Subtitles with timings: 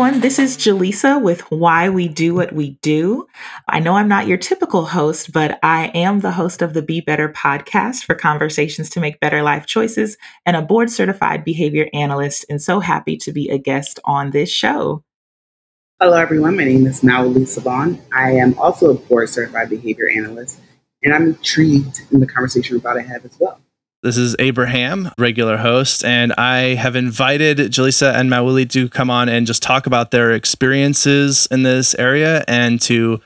[0.00, 3.26] Everyone, this is Jaleesa with Why We Do What We Do.
[3.68, 7.02] I know I'm not your typical host, but I am the host of the Be
[7.02, 10.16] Better podcast for conversations to make better life choices
[10.46, 14.48] and a board certified behavior analyst, and so happy to be a guest on this
[14.48, 15.04] show.
[16.00, 18.00] Hello everyone, my name is Mawuli Saban.
[18.10, 20.60] I am also a board certified behavior analyst,
[21.02, 23.60] and I'm intrigued in the conversation we're about to have as well.
[24.02, 29.28] This is Abraham, regular host, and I have invited Jaleesa and Mawuli to come on
[29.28, 33.20] and just talk about their experiences in this area and to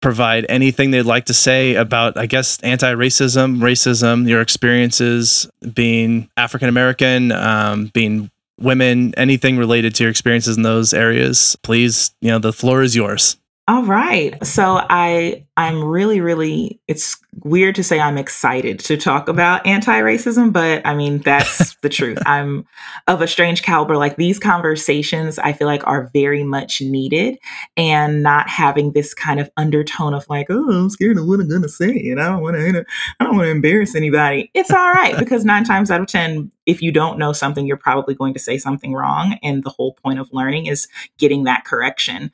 [0.00, 6.30] provide anything they'd like to say about, I guess, anti racism, racism, your experiences being
[6.36, 8.30] African American, um, being
[8.60, 11.56] women, anything related to your experiences in those areas.
[11.64, 13.38] Please, you know, the floor is yours.
[13.70, 14.44] All right.
[14.44, 20.52] So I I'm really really it's weird to say I'm excited to talk about anti-racism,
[20.52, 22.18] but I mean that's the truth.
[22.26, 22.66] I'm
[23.06, 27.38] of a strange caliber like these conversations I feel like are very much needed
[27.76, 31.48] and not having this kind of undertone of like, "Oh, I'm scared of what I'm
[31.48, 32.84] going to say and I don't want to
[33.20, 36.50] I don't want to embarrass anybody." It's all right because 9 times out of 10
[36.66, 39.94] if you don't know something, you're probably going to say something wrong and the whole
[39.94, 42.30] point of learning is getting that correction.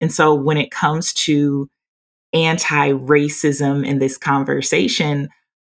[0.00, 1.68] And so when it comes to
[2.32, 5.28] anti racism in this conversation,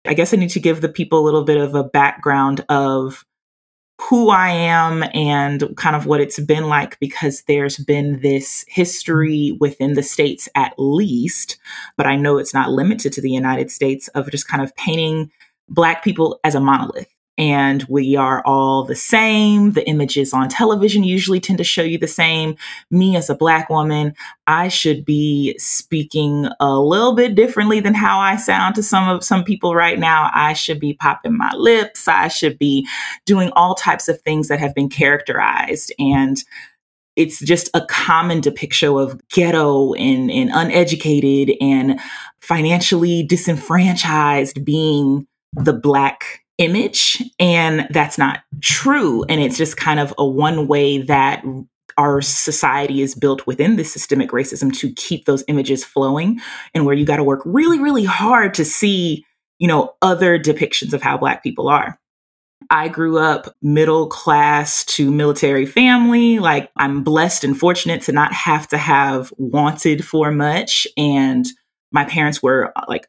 [0.05, 3.23] I guess I need to give the people a little bit of a background of
[4.01, 9.55] who I am and kind of what it's been like because there's been this history
[9.59, 11.57] within the states, at least,
[11.95, 15.31] but I know it's not limited to the United States, of just kind of painting
[15.69, 19.71] Black people as a monolith and we are all the same.
[19.71, 22.55] The images on television usually tend to show you the same.
[22.91, 24.13] Me as a black woman,
[24.45, 29.23] I should be speaking a little bit differently than how I sound to some of
[29.23, 30.29] some people right now.
[30.33, 32.07] I should be popping my lips.
[32.07, 32.87] I should be
[33.25, 36.43] doing all types of things that have been characterized and
[37.15, 41.99] it's just a common depiction of ghetto and, and uneducated and
[42.41, 50.13] financially disenfranchised being the black image and that's not true and it's just kind of
[50.17, 51.43] a one way that
[51.97, 56.39] our society is built within this systemic racism to keep those images flowing
[56.73, 59.25] and where you got to work really really hard to see
[59.59, 61.99] you know other depictions of how black people are
[62.69, 66.39] I grew up middle class to military family.
[66.39, 70.87] Like, I'm blessed and fortunate to not have to have wanted for much.
[70.97, 71.45] And
[71.91, 73.07] my parents were like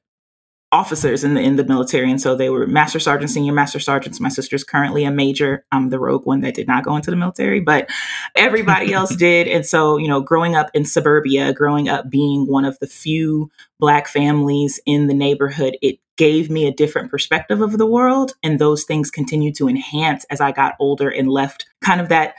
[0.74, 4.18] officers in the in the military, and so they were master sergeants, senior master sergeants.
[4.18, 5.64] My sister's currently a major.
[5.70, 7.88] I'm the rogue one that did not go into the military, but
[8.34, 9.46] everybody else did.
[9.46, 13.50] And so, you know, growing up in suburbia, growing up being one of the few
[13.78, 18.58] black families in the neighborhood, it gave me a different perspective of the world, and
[18.58, 22.34] those things continued to enhance as I got older and left kind of that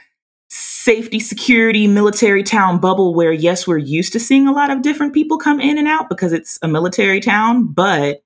[0.50, 5.14] safety, security, military town bubble where, yes, we're used to seeing a lot of different
[5.14, 8.22] people come in and out because it's a military town, but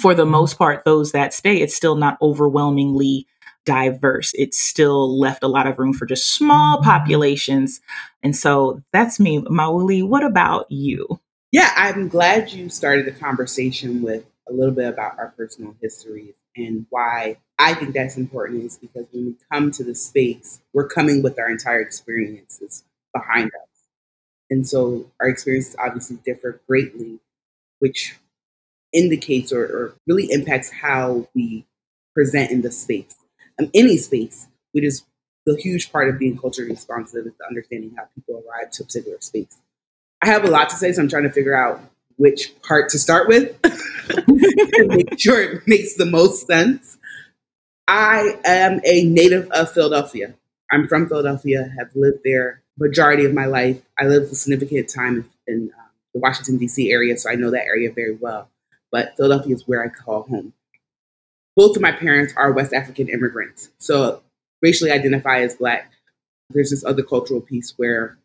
[0.00, 3.26] for the most part, those that stay, it's still not overwhelmingly
[3.64, 4.32] diverse.
[4.34, 7.80] It's still left a lot of room for just small populations.
[8.22, 9.40] And so that's me.
[9.40, 11.20] Mawuli, what about you?
[11.52, 16.34] Yeah, I'm glad you started the conversation with a little bit about our personal histories
[16.56, 20.88] and why I think that's important is because when we come to the space, we're
[20.88, 23.80] coming with our entire experiences behind us.
[24.50, 27.18] And so our experiences obviously differ greatly,
[27.78, 28.16] which
[28.92, 31.66] indicates or, or really impacts how we
[32.14, 33.14] present in the space,
[33.58, 35.04] um, any space, which is
[35.44, 38.86] the huge part of being culturally responsive is the understanding how people arrive to a
[38.86, 39.58] particular space.
[40.22, 41.80] I have a lot to say, so I'm trying to figure out
[42.16, 46.98] which part to start with to make sure it makes the most sense.
[47.86, 50.34] I am a native of Philadelphia.
[50.72, 53.80] I'm from Philadelphia, have lived there majority of my life.
[53.98, 55.82] I lived a significant time in uh,
[56.12, 56.90] the Washington, D.C.
[56.90, 58.48] area, so I know that area very well
[58.96, 60.54] but Philadelphia is where I call home.
[61.54, 64.22] Both of my parents are West African immigrants, so
[64.62, 65.92] racially identify as Black.
[66.48, 68.16] There's this other cultural piece where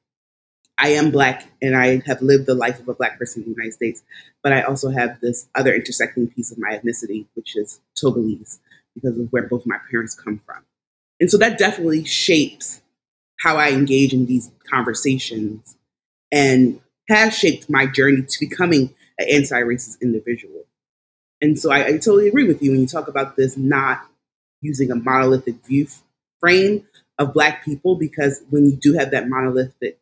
[0.78, 3.56] I am Black and I have lived the life of a Black person in the
[3.56, 4.02] United States,
[4.42, 8.60] but I also have this other intersecting piece of my ethnicity, which is Togolese,
[8.96, 10.64] because of where both my parents come from.
[11.20, 12.82] And so that definitely shapes
[13.42, 15.76] how I engage in these conversations
[16.32, 16.80] and
[17.10, 20.66] has shaped my journey to becoming an anti-racist individual.
[21.42, 24.02] And so I, I totally agree with you when you talk about this not
[24.62, 25.88] using a monolithic view
[26.40, 26.86] frame
[27.18, 30.00] of Black people, because when you do have that monolithic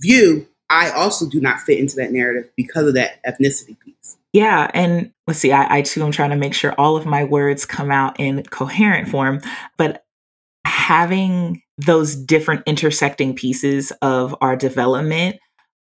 [0.00, 4.16] view, I also do not fit into that narrative because of that ethnicity piece.
[4.32, 4.68] Yeah.
[4.74, 7.66] And let's see, I, I too am trying to make sure all of my words
[7.66, 9.40] come out in coherent form.
[9.76, 10.04] But
[10.64, 15.36] having those different intersecting pieces of our development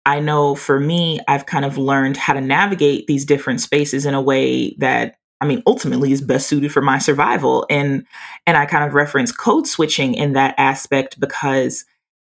[0.07, 4.15] I know for me, I've kind of learned how to navigate these different spaces in
[4.15, 7.67] a way that I mean, ultimately is best suited for my survival.
[7.69, 8.07] And
[8.47, 11.85] and I kind of reference code switching in that aspect because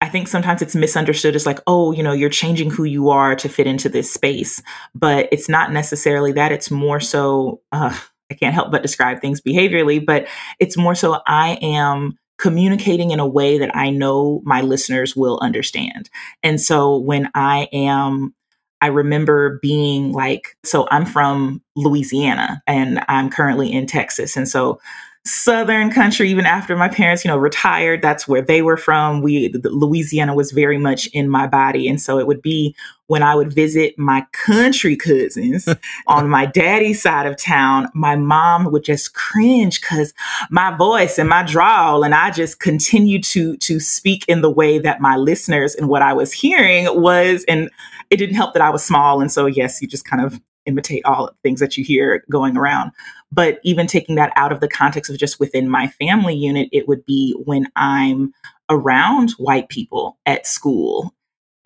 [0.01, 3.35] I think sometimes it's misunderstood as like, oh, you know, you're changing who you are
[3.37, 4.63] to fit into this space.
[4.95, 6.53] But it's not necessarily that.
[6.53, 7.97] It's more so, uh,
[8.31, 10.27] I can't help but describe things behaviorally, but
[10.59, 15.39] it's more so I am communicating in a way that I know my listeners will
[15.41, 16.11] understand.
[16.43, 18.35] And so when I am
[18.83, 24.37] I remember being like, so I'm from Louisiana and I'm currently in Texas.
[24.37, 24.79] And so
[25.27, 29.23] southern country even after my parents you know retired that's where they were from.
[29.23, 31.89] We louisiana was very much in my body.
[31.89, 32.75] And so it would be
[33.09, 35.69] when i would visit my country cousins
[36.07, 40.13] on my daddy's side of town my mom would just cringe because
[40.51, 44.79] my voice and my drawl and i just continued to to speak in the way
[44.79, 47.71] that my listeners and what i was hearing was and
[48.11, 49.21] it didn't help that i was small.
[49.21, 52.93] And so yes you just kind of imitate all things that you hear going around.
[53.33, 56.89] But even taking that out of the context of just within my family unit, it
[56.89, 58.33] would be when I'm
[58.71, 61.13] around white people at school.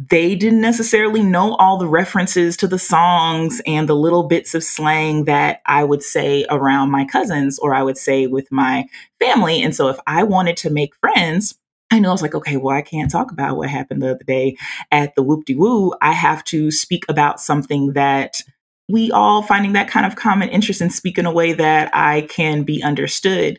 [0.08, 4.64] They didn't necessarily know all the references to the songs and the little bits of
[4.64, 8.86] slang that I would say around my cousins or I would say with my
[9.18, 9.62] family.
[9.62, 11.54] And so if I wanted to make friends,
[11.90, 14.24] I know I was like, okay, well, I can't talk about what happened the other
[14.24, 14.56] day
[14.90, 15.92] at the whoop de woo.
[16.00, 18.42] I have to speak about something that
[18.90, 22.22] we all finding that kind of common interest and speak in a way that I
[22.22, 23.58] can be understood.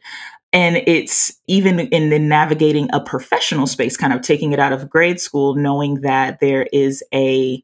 [0.54, 4.90] And it's even in the navigating a professional space, kind of taking it out of
[4.90, 7.64] grade school, knowing that there is a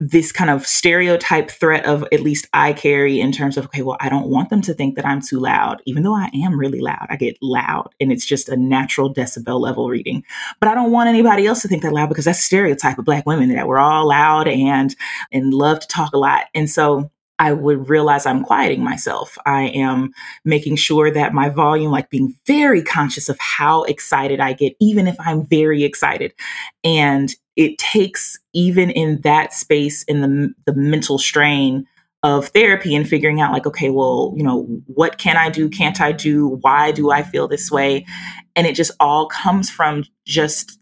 [0.00, 3.96] this kind of stereotype threat of at least I carry in terms of, okay, well,
[4.00, 6.80] I don't want them to think that I'm too loud, even though I am really
[6.80, 7.06] loud.
[7.10, 10.22] I get loud and it's just a natural decibel level reading.
[10.60, 13.26] But I don't want anybody else to think that loud because that's stereotype of black
[13.26, 14.94] women that we're all loud and
[15.32, 16.44] and love to talk a lot.
[16.54, 17.10] And so
[17.40, 19.38] I would realize I'm quieting myself.
[19.46, 20.12] I am
[20.44, 25.06] making sure that my volume, like being very conscious of how excited I get, even
[25.06, 26.34] if I'm very excited.
[26.82, 31.84] And it takes, even in that space, in the, the mental strain
[32.22, 35.68] of therapy and figuring out, like, okay, well, you know, what can I do?
[35.68, 36.60] Can't I do?
[36.60, 38.06] Why do I feel this way?
[38.54, 40.78] And it just all comes from just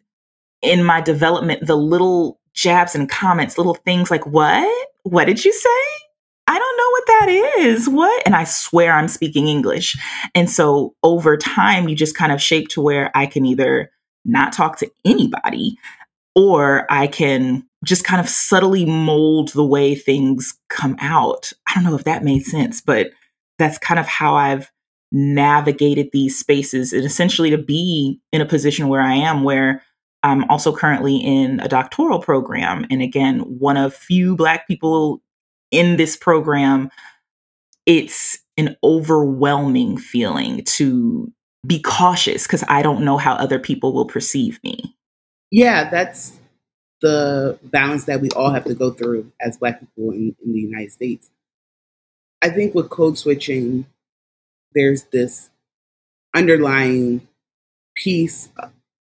[0.60, 4.88] in my development, the little jabs and comments, little things like, what?
[5.04, 5.68] What did you say?
[6.46, 7.88] I don't know what that is.
[7.88, 8.22] What?
[8.26, 9.96] And I swear I'm speaking English.
[10.34, 13.90] And so over time, you just kind of shape to where I can either
[14.26, 15.78] not talk to anybody
[16.36, 21.52] or I can just kind of subtly mold the way things come out.
[21.66, 23.10] I don't know if that made sense, but
[23.58, 24.70] that's kind of how I've
[25.10, 29.82] navigated these spaces and essentially to be in a position where I am where
[30.22, 35.22] I'm also currently in a doctoral program and again one of few black people
[35.70, 36.90] in this program,
[37.86, 41.32] it's an overwhelming feeling to
[41.66, 44.95] be cautious because I don't know how other people will perceive me.
[45.50, 46.38] Yeah, that's
[47.02, 50.60] the balance that we all have to go through as Black people in, in the
[50.60, 51.30] United States.
[52.42, 53.86] I think with code switching,
[54.74, 55.50] there's this
[56.34, 57.28] underlying
[57.96, 58.50] piece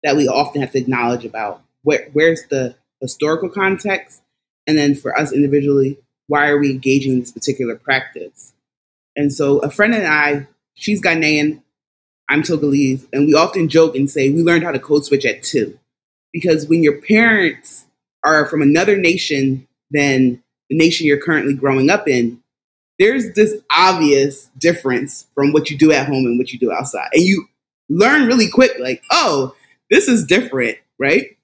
[0.04, 4.22] that we often have to acknowledge about where, where's the historical context,
[4.66, 8.54] and then for us individually, why are we engaging in this particular practice?
[9.16, 11.62] And so a friend and I, she's Ghanaian,
[12.30, 15.44] I'm Togolese, and we often joke and say we learned how to code switch at
[15.44, 15.79] two.
[16.32, 17.86] Because when your parents
[18.24, 22.40] are from another nation than the nation you're currently growing up in,
[22.98, 27.08] there's this obvious difference from what you do at home and what you do outside.
[27.12, 27.46] And you
[27.88, 29.56] learn really quick, like, oh,
[29.90, 31.36] this is different, right?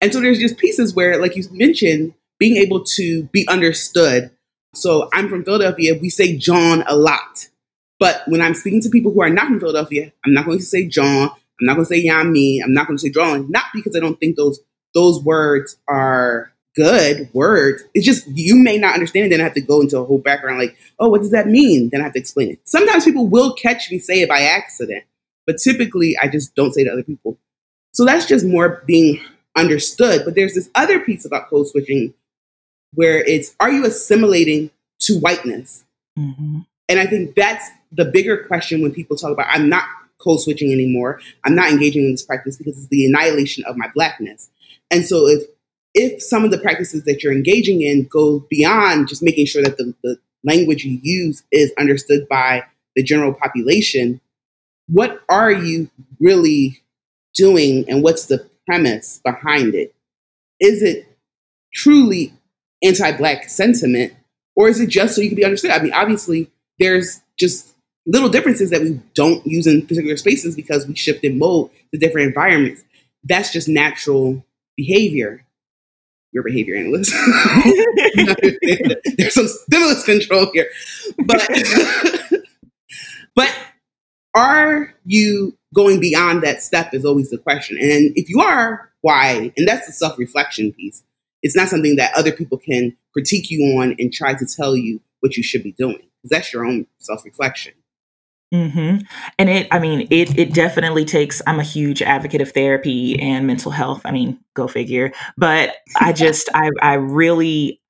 [0.00, 4.30] And so there's just pieces where, like you mentioned, being able to be understood.
[4.74, 5.98] So I'm from Philadelphia.
[6.00, 7.48] We say jawn a lot.
[7.98, 10.64] But when I'm speaking to people who are not from Philadelphia, I'm not going to
[10.64, 11.30] say jawn.
[11.60, 12.58] I'm not going to say Yami.
[12.62, 13.50] I'm not going to say drawing.
[13.50, 14.60] Not because I don't think those
[14.94, 17.82] those words are good words.
[17.94, 19.28] It's just you may not understand it.
[19.30, 21.88] Then I have to go into a whole background like, oh, what does that mean?
[21.90, 22.60] Then I have to explain it.
[22.64, 25.04] Sometimes people will catch me say it by accident,
[25.46, 27.38] but typically I just don't say to other people.
[27.92, 29.20] So that's just more being
[29.56, 30.22] understood.
[30.24, 32.12] But there's this other piece about code switching
[32.94, 34.70] where it's are you assimilating
[35.00, 35.84] to whiteness?
[36.18, 36.60] Mm-hmm.
[36.88, 39.84] And I think that's the bigger question when people talk about I'm not
[40.18, 41.20] code switching anymore.
[41.44, 44.50] I'm not engaging in this practice because it's the annihilation of my blackness.
[44.90, 45.44] And so if
[45.94, 49.78] if some of the practices that you're engaging in go beyond just making sure that
[49.78, 54.20] the, the language you use is understood by the general population,
[54.88, 56.82] what are you really
[57.34, 59.94] doing and what's the premise behind it?
[60.60, 61.06] Is it
[61.72, 62.32] truly
[62.82, 64.12] anti-black sentiment,
[64.54, 65.70] or is it just so you can be understood?
[65.70, 67.74] I mean, obviously, there's just
[68.06, 71.98] little differences that we don't use in particular spaces because we shift in mode to
[71.98, 72.84] different environments.
[73.24, 74.44] That's just natural
[74.76, 75.44] behavior.
[76.32, 77.12] Your behavior analyst.
[79.16, 80.68] There's some stimulus control here,
[81.24, 81.48] but
[83.34, 83.54] but
[84.34, 86.92] are you going beyond that step?
[86.92, 89.50] Is always the question, and if you are, why?
[89.56, 91.02] And that's the self reflection piece.
[91.42, 95.00] It's not something that other people can critique you on and try to tell you
[95.20, 97.72] what you should be doing because that's your own self reflection.
[98.54, 98.98] Mm-hmm.
[99.38, 101.42] And it, I mean, it it definitely takes.
[101.46, 104.02] I'm a huge advocate of therapy and mental health.
[104.04, 105.12] I mean, go figure.
[105.36, 107.80] But I just, I, I really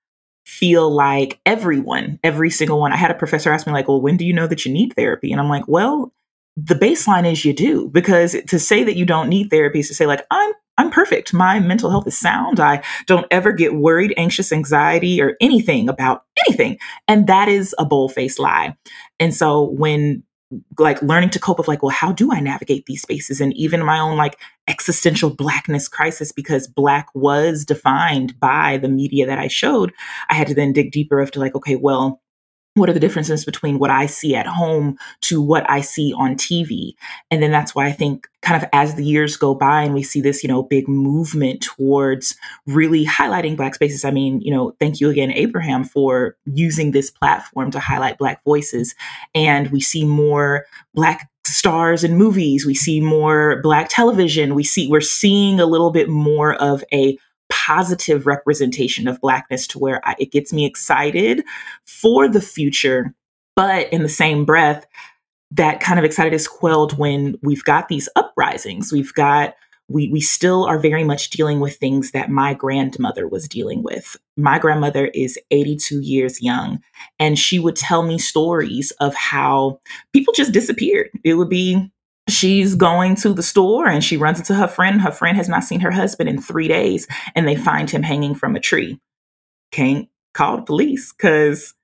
[0.47, 2.93] feel like everyone, every single one.
[2.93, 4.95] I had a professor ask me like, "Well, when do you know that you need
[4.95, 6.13] therapy?" And I'm like, "Well,
[6.57, 9.95] the baseline is you do because to say that you don't need therapy is to
[9.95, 11.33] say like I'm I'm perfect.
[11.33, 12.61] My mental health is sound.
[12.61, 16.79] I don't ever get worried, anxious, anxiety, or anything about anything.
[17.09, 18.77] And that is a bold faced lie.
[19.19, 20.23] And so when
[20.79, 23.85] like learning to cope with like well how do i navigate these spaces and even
[23.85, 24.38] my own like
[24.69, 26.33] existential blackness crisis?
[26.33, 29.93] Because black was defined by the media that i showed.
[30.29, 32.21] I had to then dig deeper of to like okay well
[32.76, 36.35] what are the differences between what I see at home to what I see on
[36.35, 36.95] TV?
[37.30, 40.02] And then that's why I think kind of as the years go by and we
[40.02, 44.04] see this, you know, big movement towards really highlighting Black spaces.
[44.04, 48.45] I mean, you know, thank you again, Abraham, for using this platform to highlight Black
[48.45, 48.95] voices.
[49.35, 52.66] And we see more Black stars in movies.
[52.66, 54.54] We see more Black television.
[54.54, 57.18] We see, we're seeing a little bit more of a
[57.49, 61.45] positive representation of blackness to where I, it gets me excited
[61.85, 63.15] for the future
[63.55, 64.87] but in the same breath
[65.53, 69.55] that kind of excited is quelled when we've got these uprisings we've got
[69.88, 74.17] we we still are very much dealing with things that my grandmother was dealing with.
[74.37, 76.83] My grandmother is 82 years young
[77.19, 79.81] and she would tell me stories of how
[80.12, 81.11] people just disappeared.
[81.25, 81.91] It would be
[82.28, 85.00] she's going to the store and she runs into her friend.
[85.00, 88.35] Her friend has not seen her husband in three days and they find him hanging
[88.35, 88.99] from a tree.
[89.73, 91.75] Can't call the police because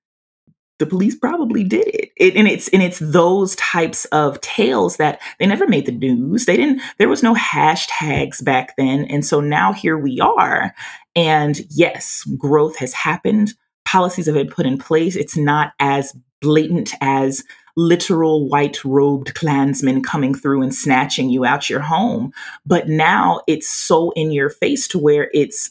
[0.79, 2.11] the police probably did it.
[2.17, 2.35] it.
[2.35, 6.57] and it's and it's those types of tales that they never made the news they
[6.57, 10.75] didn't there was no hashtags back then and so now here we are
[11.15, 13.55] and yes growth has happened
[13.93, 17.45] policies have been put in place it's not as blatant as
[17.77, 22.33] literal white robed Klansmen coming through and snatching you out your home.
[22.67, 25.71] But now it's so in your face to where it's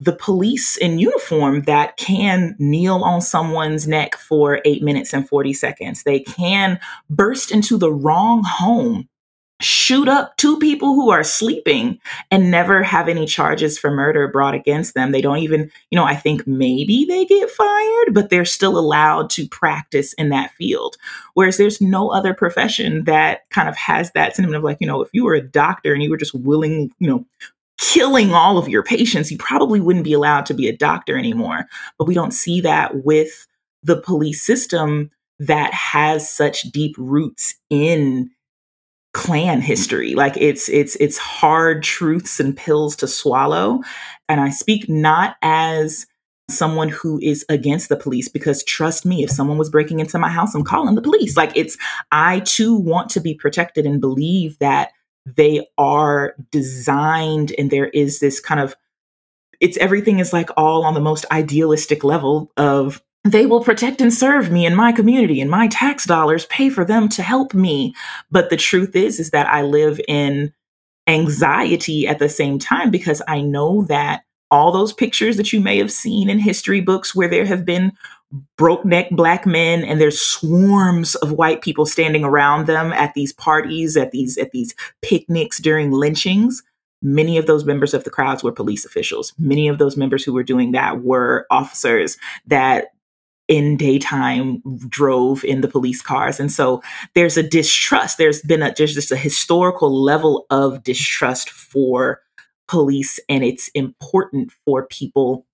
[0.00, 5.52] the police in uniform that can kneel on someone's neck for eight minutes and 40
[5.52, 6.04] seconds.
[6.04, 6.78] They can
[7.10, 9.08] burst into the wrong home
[9.60, 11.98] shoot up two people who are sleeping
[12.30, 15.10] and never have any charges for murder brought against them.
[15.10, 19.30] They don't even, you know, I think maybe they get fired, but they're still allowed
[19.30, 20.96] to practice in that field.
[21.34, 25.02] Whereas there's no other profession that kind of has that sentiment of like, you know,
[25.02, 27.26] if you were a doctor and you were just willing, you know,
[27.78, 31.66] killing all of your patients, you probably wouldn't be allowed to be a doctor anymore.
[31.98, 33.46] But we don't see that with
[33.82, 35.10] the police system
[35.40, 38.30] that has such deep roots in
[39.14, 40.14] Klan history.
[40.14, 43.80] Like it's it's it's hard truths and pills to swallow.
[44.28, 46.06] And I speak not as
[46.50, 50.30] someone who is against the police because trust me if someone was breaking into my
[50.30, 51.76] house i'm calling the police like it's
[52.10, 54.90] i too want to be protected and believe that
[55.26, 58.74] they are designed and there is this kind of
[59.60, 64.12] it's everything is like all on the most idealistic level of they will protect and
[64.12, 67.94] serve me and my community and my tax dollars pay for them to help me.
[68.30, 70.52] But the truth is is that i live in
[71.06, 75.76] anxiety at the same time because i know that all those pictures that you may
[75.76, 77.92] have seen in history books where there have been
[78.56, 83.32] broke neck black men and there's swarms of white people standing around them at these
[83.32, 86.62] parties at these at these picnics during lynchings
[87.02, 89.32] many of those members of the crowds were police officials.
[89.38, 92.88] Many of those members who were doing that were officers that
[93.48, 96.38] in daytime drove in the police cars.
[96.38, 96.82] And so
[97.14, 98.18] there's a distrust.
[98.18, 102.20] There's been a there's just a historical level of distrust for
[102.68, 105.46] police and it's important for people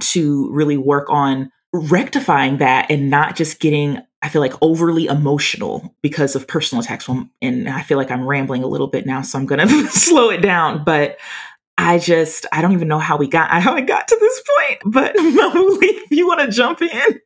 [0.00, 5.94] to really work on rectifying that and not just getting i feel like overly emotional
[6.02, 7.08] because of personal attacks.
[7.40, 10.30] And i feel like i'm rambling a little bit now so i'm going to slow
[10.30, 10.82] it down.
[10.82, 11.18] But
[11.78, 14.92] I just I don't even know how we got how I got to this point,
[14.92, 17.20] but if you want to jump in.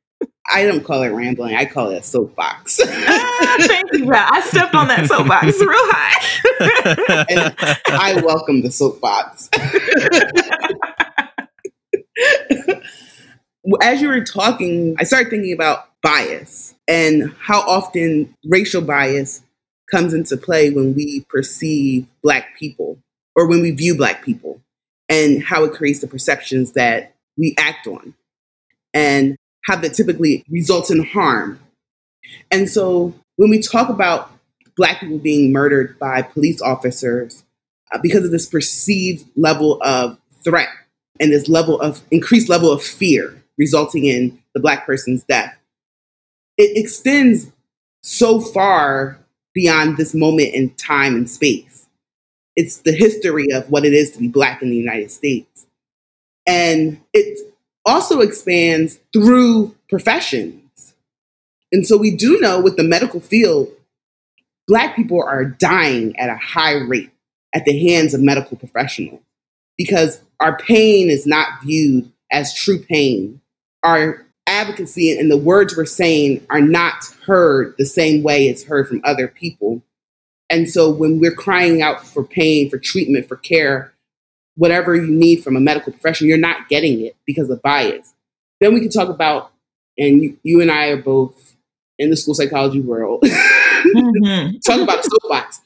[0.51, 1.55] I don't call it rambling.
[1.55, 2.81] I call it a soapbox.
[2.85, 4.11] ah, thank you.
[4.13, 7.27] I stepped on that soapbox real high.
[7.29, 7.55] and
[7.89, 9.51] I welcome the soapbox.
[13.83, 19.43] As you were talking, I started thinking about bias and how often racial bias
[19.91, 22.99] comes into play when we perceive Black people
[23.37, 24.61] or when we view Black people
[25.09, 28.15] and how it creates the perceptions that we act on
[28.93, 31.61] and how that typically results in harm.
[32.51, 34.31] And so when we talk about
[34.77, 37.45] Black people being murdered by police officers
[37.93, 40.69] uh, because of this perceived level of threat
[41.21, 45.55] and this level of increased level of fear resulting in the Black person's death,
[46.57, 47.53] it extends
[48.03, 49.19] so far
[49.55, 51.87] beyond this moment in time and space.
[52.57, 55.67] It's the history of what it is to be Black in the United States.
[56.47, 57.52] And it
[57.85, 60.95] also expands through professions.
[61.73, 63.69] And so we do know with the medical field,
[64.69, 67.11] Black people are dying at a high rate
[67.55, 69.21] at the hands of medical professionals
[69.77, 73.41] because our pain is not viewed as true pain.
[73.83, 78.89] Our advocacy and the words we're saying are not heard the same way it's heard
[78.89, 79.83] from other people.
[80.51, 83.92] And so when we're crying out for pain, for treatment, for care,
[84.63, 88.15] whatever you need from a medical profession, you're not getting it because of bias.
[88.61, 89.51] Then we can talk about,
[89.99, 91.57] and you, you and I are both
[91.99, 94.59] in the school psychology world, mm-hmm.
[94.65, 95.63] talk about soapbox.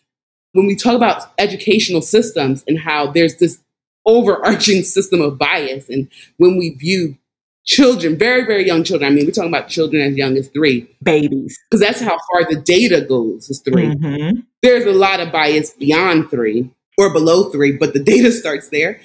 [0.53, 3.61] When we talk about educational systems and how there's this
[4.07, 7.19] overarching system of bias, and when we view
[7.67, 9.13] children, very, very young children.
[9.13, 10.89] I mean, we're talking about children as young as three.
[11.03, 11.59] Babies.
[11.69, 14.41] Because that's how far the data goes, is 3 mm-hmm.
[14.63, 19.01] There's a lot of bias beyond three or below three, but the data starts there.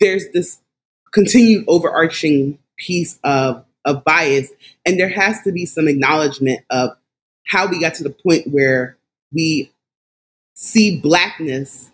[0.00, 0.60] There's this
[1.12, 4.50] continued overarching piece of, of bias,
[4.84, 6.90] and there has to be some acknowledgement of
[7.46, 8.96] how we got to the point where
[9.32, 9.70] we
[10.54, 11.90] see blackness,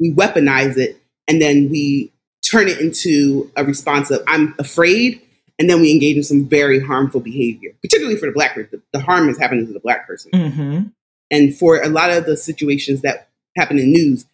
[0.00, 5.20] we weaponize it, and then we turn it into a response of I'm afraid
[5.58, 8.82] and then we engage in some very harmful behavior, particularly for the black person.
[8.92, 10.30] The harm is happening to the black person.
[10.32, 10.82] Mm-hmm.
[11.30, 14.26] And for a lot of the situations that happen in news,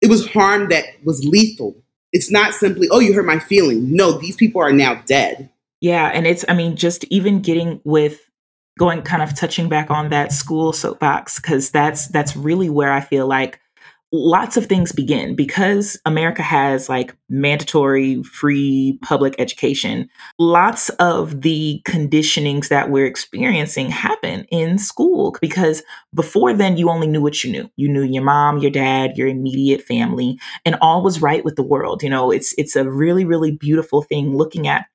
[0.00, 1.76] it was harm that was lethal.
[2.12, 3.94] It's not simply, oh, you hurt my feeling.
[3.94, 5.50] No, these people are now dead.
[5.80, 6.06] Yeah.
[6.06, 8.20] And it's, I mean, just even getting with
[8.78, 13.00] going kind of touching back on that school soapbox, because that's that's really where I
[13.00, 13.60] feel like
[14.12, 20.08] lots of things begin because America has like mandatory free public education.
[20.38, 27.06] Lots of the conditionings that we're experiencing happen in school because before then you only
[27.06, 27.70] knew what you knew.
[27.76, 31.62] You knew your mom, your dad, your immediate family and all was right with the
[31.62, 32.02] world.
[32.02, 34.86] You know, it's it's a really really beautiful thing looking at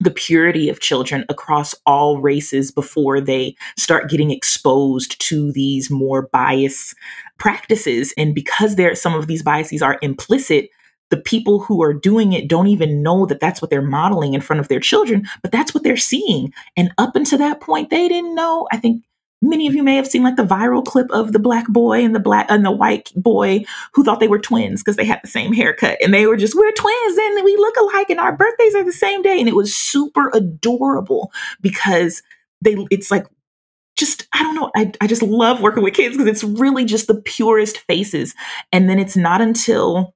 [0.00, 6.22] the purity of children across all races before they start getting exposed to these more
[6.28, 6.94] bias
[7.38, 8.14] practices.
[8.16, 10.70] And because there some of these biases are implicit,
[11.10, 14.40] the people who are doing it don't even know that that's what they're modeling in
[14.40, 16.52] front of their children, but that's what they're seeing.
[16.76, 18.68] And up until that point, they didn't know.
[18.70, 19.02] I think
[19.40, 22.14] many of you may have seen like the viral clip of the black boy and
[22.14, 25.28] the black and the white boy who thought they were twins because they had the
[25.28, 25.98] same haircut.
[26.02, 28.92] And they were just we're twins and we look alike and our birthdays are the
[28.92, 29.38] same day.
[29.38, 32.22] And it was super adorable because
[32.62, 33.26] they it's like
[33.96, 37.06] just i don't know i, I just love working with kids because it's really just
[37.06, 38.34] the purest faces.
[38.72, 40.14] And then it's not until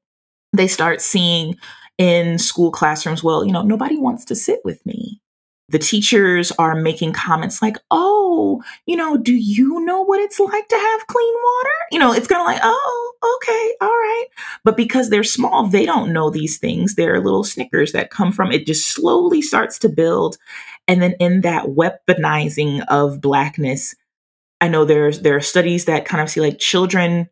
[0.52, 1.56] they start seeing
[1.98, 5.21] in school classrooms well you know nobody wants to sit with me
[5.68, 10.68] the teachers are making comments like, oh, you know, do you know what it's like
[10.68, 11.70] to have clean water?
[11.90, 14.26] You know, it's kind of like, oh, okay, all right.
[14.64, 16.94] But because they're small, they don't know these things.
[16.94, 20.36] They're little snickers that come from it, just slowly starts to build.
[20.88, 23.94] And then in that weaponizing of blackness,
[24.60, 27.28] I know there's there are studies that kind of see like children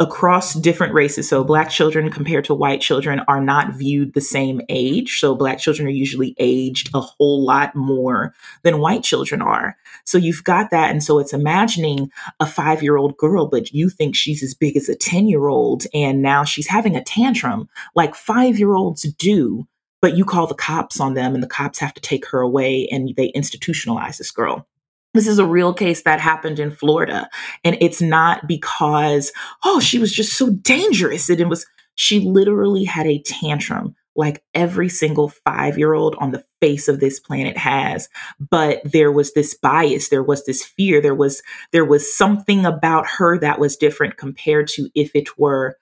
[0.00, 1.28] across different races.
[1.28, 5.18] So, black children compared to white children are not viewed the same age.
[5.18, 9.76] So, black children are usually aged a whole lot more than white children are.
[10.04, 10.90] So, you've got that.
[10.90, 14.76] And so, it's imagining a five year old girl, but you think she's as big
[14.76, 15.84] as a 10 year old.
[15.94, 19.66] And now she's having a tantrum like five year olds do.
[20.00, 22.88] But you call the cops on them, and the cops have to take her away,
[22.90, 24.66] and they institutionalize this girl.
[25.14, 27.28] This is a real case that happened in Florida.
[27.64, 29.32] And it's not because,
[29.64, 31.28] oh, she was just so dangerous.
[31.28, 36.44] It was, she literally had a tantrum like every single five year old on the
[36.60, 41.14] face of this planet has but there was this bias there was this fear there
[41.14, 45.76] was there was something about her that was different compared to if it were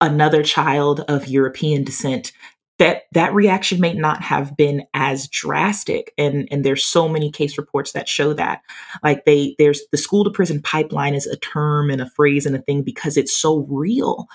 [0.00, 2.32] another child of european descent
[2.78, 7.56] that that reaction may not have been as drastic and and there's so many case
[7.56, 8.62] reports that show that.
[9.02, 12.54] Like they there's the school to prison pipeline is a term and a phrase and
[12.54, 14.26] a thing because it's so real.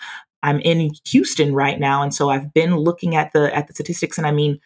[0.43, 4.17] I'm in houston right now and so i've been looking at the at the statistics
[4.17, 4.59] and i mean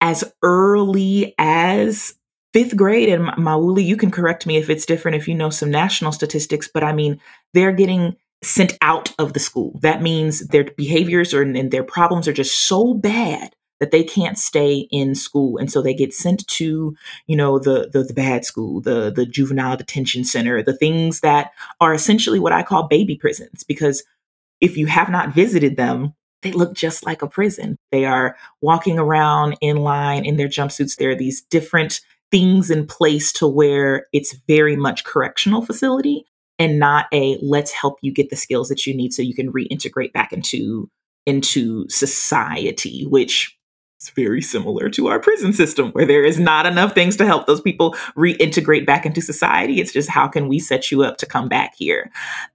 [0.00, 2.14] as early as
[2.52, 5.70] fifth grade and Mawuli, you can correct me if it's different if you know some
[5.70, 7.18] national statistics but i mean
[7.54, 9.78] they're getting sent out of the school.
[9.82, 14.38] That means their behaviors or and their problems are just so bad that they can't
[14.38, 15.58] stay in school.
[15.58, 19.26] And so they get sent to you know the, the the, bad school the the
[19.26, 23.64] juvenile detention center the things that are essentially what i call baby prisons.
[23.64, 24.02] Because
[24.60, 27.78] if you have not visited them they look just like a prison.
[27.90, 30.96] They are walking around in line in their jumpsuits.
[30.96, 36.26] There are these different things in place to where it's very much correctional facility
[36.58, 39.52] and not a let's help you get the skills that you need so you can
[39.52, 40.88] reintegrate back into
[41.26, 43.56] into society which
[44.04, 47.46] is very similar to our prison system where there is not enough things to help
[47.46, 49.80] those people reintegrate back into society.
[49.80, 52.10] It's just how can we set you up to come back here?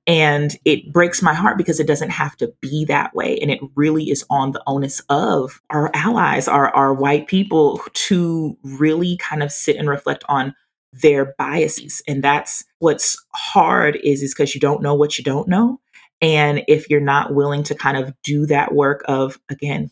[0.05, 3.59] And it breaks my heart because it doesn't have to be that way and it
[3.75, 9.43] really is on the onus of our allies our our white people to really kind
[9.43, 10.53] of sit and reflect on
[10.93, 15.47] their biases and that's what's hard is is because you don't know what you don't
[15.47, 15.79] know
[16.21, 19.91] and if you're not willing to kind of do that work of again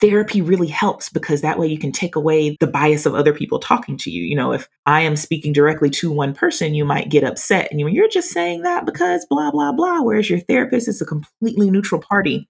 [0.00, 3.58] therapy really helps because that way you can take away the bias of other people
[3.58, 7.10] talking to you you know if i am speaking directly to one person you might
[7.10, 10.88] get upset and you, you're just saying that because blah blah blah whereas your therapist
[10.88, 12.48] is a completely neutral party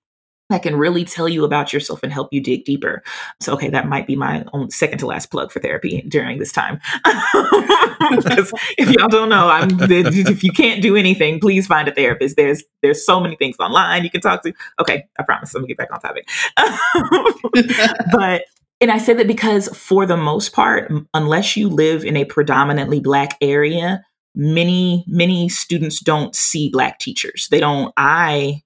[0.50, 3.02] that can really tell you about yourself and help you dig deeper.
[3.40, 6.52] So, okay, that might be my own second to last plug for therapy during this
[6.52, 6.80] time.
[7.04, 12.36] if y'all don't know, I'm if you can't do anything, please find a therapist.
[12.36, 14.52] There's there's so many things online you can talk to.
[14.80, 15.52] Okay, I promise.
[15.52, 16.28] Let me get back on topic.
[18.12, 18.42] but
[18.80, 23.00] and I say that because for the most part, unless you live in a predominantly
[23.00, 27.48] black area, many many students don't see black teachers.
[27.50, 27.92] They don't.
[27.96, 28.62] I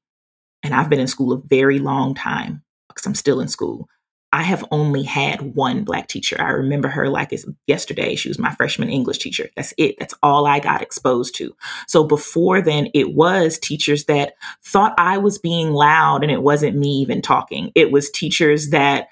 [0.63, 3.89] and I've been in school a very long time because I'm still in school.
[4.35, 6.41] I have only had one black teacher.
[6.41, 8.15] I remember her like it's yesterday.
[8.15, 9.51] She was my freshman English teacher.
[9.57, 9.97] That's it.
[9.99, 11.55] That's all I got exposed to.
[11.87, 16.79] So before then, it was teachers that thought I was being loud and it wasn't
[16.79, 17.73] me even talking.
[17.75, 19.09] It was teachers that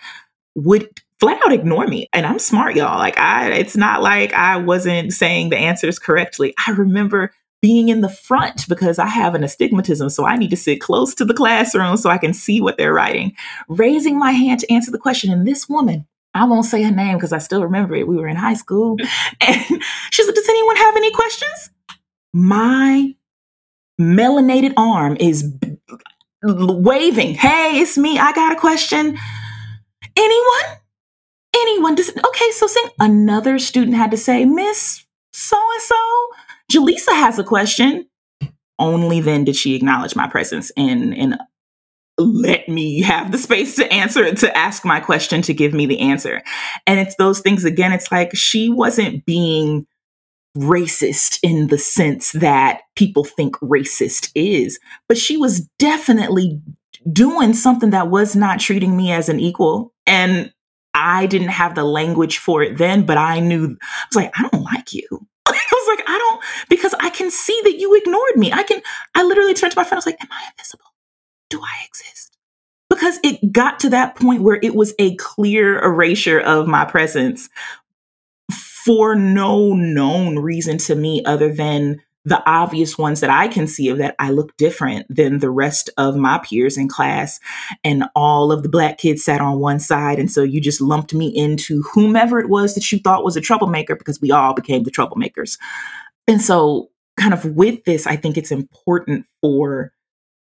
[0.54, 2.08] would flat out ignore me.
[2.14, 2.98] And I'm smart, y'all.
[2.98, 6.54] Like I it's not like I wasn't saying the answers correctly.
[6.66, 7.32] I remember
[7.62, 10.11] being in the front because I have an astigmatism.
[10.11, 12.94] So I need to sit close to the classroom so I can see what they're
[12.94, 13.35] writing.
[13.68, 15.33] Raising my hand to answer the question.
[15.33, 18.09] And this woman, I won't say her name because I still remember it.
[18.09, 18.96] We were in high school.
[19.40, 21.70] And she said, Does anyone have any questions?
[22.33, 23.14] My
[24.01, 25.79] melanated arm is b-
[26.42, 27.35] waving.
[27.35, 28.18] Hey, it's me.
[28.18, 29.18] I got a question.
[30.16, 30.79] Anyone?
[31.57, 31.94] Anyone?
[31.96, 32.85] Does, okay, so sing.
[32.99, 36.29] Another student had to say, Miss so and so
[36.70, 38.06] Jaleesa has a question.
[38.78, 41.38] Only then did she acknowledge my presence and and
[42.18, 46.00] let me have the space to answer to ask my question to give me the
[46.00, 46.42] answer.
[46.87, 49.87] And it's those things again, it's like she wasn't being
[50.56, 54.78] racist in the sense that people think racist is,
[55.09, 56.61] but she was definitely
[57.11, 59.94] doing something that was not treating me as an equal.
[60.06, 60.52] And
[60.92, 64.48] I didn't have the language for it then, but I knew I was like, I
[64.48, 65.06] don't like you.
[65.72, 68.52] I was like, I don't, because I can see that you ignored me.
[68.52, 68.82] I can,
[69.14, 69.96] I literally turned to my friend.
[69.96, 70.86] I was like, Am I invisible?
[71.48, 72.36] Do I exist?
[72.88, 77.48] Because it got to that point where it was a clear erasure of my presence
[78.52, 83.88] for no known reason to me other than the obvious ones that I can see
[83.88, 87.40] of that I look different than the rest of my peers in class.
[87.83, 90.18] And all of the black kids sat on one side.
[90.18, 93.40] And so you just lumped me into whomever it was that you thought was a
[93.40, 95.59] troublemaker because we all became the troublemakers.
[96.28, 99.92] And so, kind of with this, I think it's important for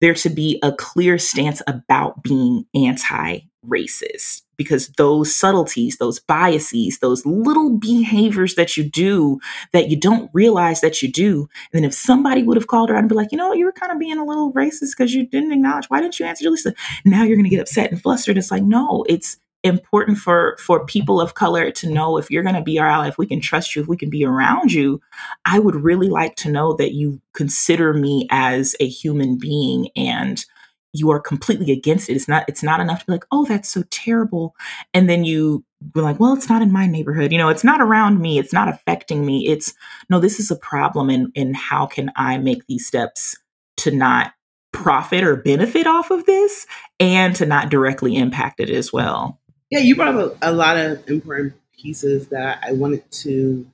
[0.01, 6.99] there to be a clear stance about being anti racist because those subtleties, those biases,
[6.99, 9.41] those little behaviors that you do
[9.73, 11.49] that you don't realize that you do.
[11.73, 13.65] And then if somebody would have called her out and be like, you know, you
[13.65, 16.51] were kind of being a little racist because you didn't acknowledge, why didn't you answer
[16.51, 16.75] Lisa?
[17.07, 18.37] Now you're going to get upset and flustered.
[18.37, 22.55] It's like, no, it's important for for people of color to know if you're going
[22.55, 25.01] to be our ally if we can trust you if we can be around you
[25.47, 30.45] i would really like to know that you consider me as a human being and
[30.93, 32.15] you are completely against it.
[32.17, 34.55] It's not it's not enough to be like, oh, that's so terrible.
[34.95, 37.33] And then you were like, well, it's not in my neighborhood.
[37.33, 38.39] You know, it's not around me.
[38.39, 39.49] It's not affecting me.
[39.49, 39.75] It's
[40.09, 43.37] no, this is a problem and and how can I make these steps
[43.79, 44.33] to not
[44.73, 46.67] profit or benefit off of this
[47.01, 49.41] and to not directly impact it as well.
[49.71, 53.67] Yeah, you brought up a, a lot of important pieces that I wanted to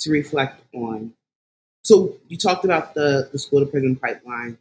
[0.00, 1.12] to reflect on.
[1.82, 4.58] So you talked about the, the school to prison pipeline,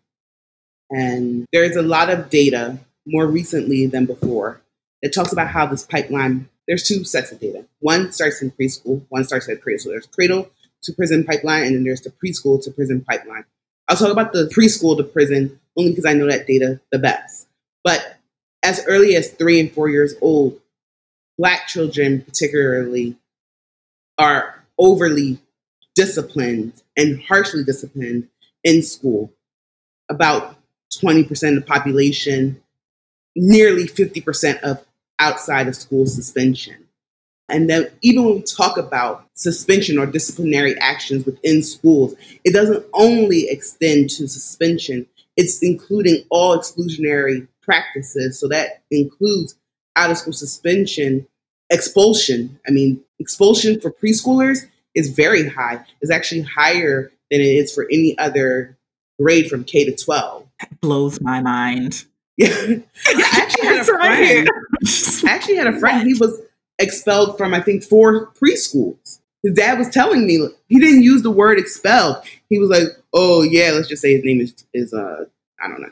[0.93, 4.61] and there's a lot of data more recently than before
[5.01, 6.49] that talks about how this pipeline.
[6.67, 7.65] There's two sets of data.
[7.79, 9.79] One starts in preschool, one starts at cradle.
[9.79, 10.49] So there's cradle
[10.83, 13.43] to prison pipeline, and then there's the preschool to prison pipeline.
[13.89, 17.47] I'll talk about the preschool to prison only because I know that data the best.
[17.83, 18.17] But
[18.63, 20.59] as early as three and four years old,
[21.37, 23.17] Black children, particularly,
[24.17, 25.39] are overly
[25.95, 28.29] disciplined and harshly disciplined
[28.63, 29.33] in school.
[30.09, 30.55] About
[30.97, 32.61] 20% of the population,
[33.35, 34.83] nearly 50% of
[35.19, 36.87] outside of school suspension.
[37.49, 42.85] And then, even when we talk about suspension or disciplinary actions within schools, it doesn't
[42.93, 48.39] only extend to suspension, it's including all exclusionary practices.
[48.39, 49.55] So that includes
[49.95, 51.27] out of school suspension,
[51.69, 52.59] expulsion.
[52.67, 57.87] I mean, expulsion for preschoolers is very high, it's actually higher than it is for
[57.91, 58.77] any other
[59.19, 60.42] grade from K to 12.
[60.83, 62.05] Blows my mind.
[62.35, 62.47] Yeah.
[62.49, 64.49] I actually had a friend.
[65.23, 66.07] I actually had a friend.
[66.07, 66.41] He was
[66.79, 69.19] expelled from I think four preschools.
[69.43, 72.25] His dad was telling me he didn't use the word expelled.
[72.49, 75.25] He was like, "Oh yeah, let's just say his name is is uh
[75.63, 75.89] I don't know,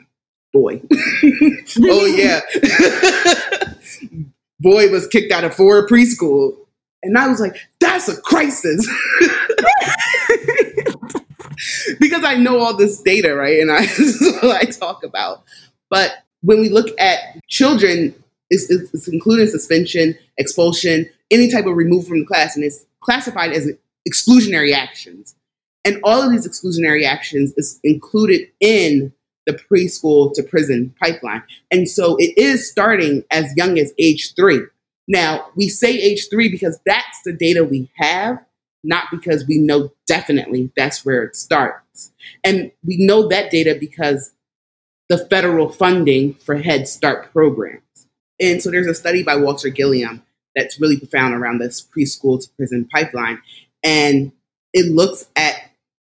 [0.52, 0.82] boy.
[1.84, 2.40] oh yeah,
[4.58, 6.56] boy was kicked out of four preschool."
[7.04, 8.84] And I was like, "That's a crisis."
[12.22, 13.58] Because I know all this data, right?
[13.58, 13.86] And I
[14.60, 15.44] I talk about.
[15.90, 18.14] But when we look at children
[18.52, 23.52] it's, it's, including suspension, expulsion, any type of removal from the class, and it's classified
[23.52, 23.70] as
[24.06, 25.34] exclusionary actions.
[25.84, 29.12] And all of these exclusionary actions is included in
[29.46, 31.42] the preschool to prison pipeline.
[31.70, 34.60] And so it is starting as young as age three.
[35.08, 38.38] Now, we say age three because that's the data we have,
[38.84, 42.12] not because we know definitely that's where it starts.
[42.44, 44.32] And we know that data because
[45.08, 47.82] the federal funding for Head Start programs.
[48.40, 50.22] And so there's a study by Walter Gilliam
[50.54, 53.40] that's really profound around this preschool to prison pipeline.
[53.82, 54.32] And
[54.72, 55.54] it looks at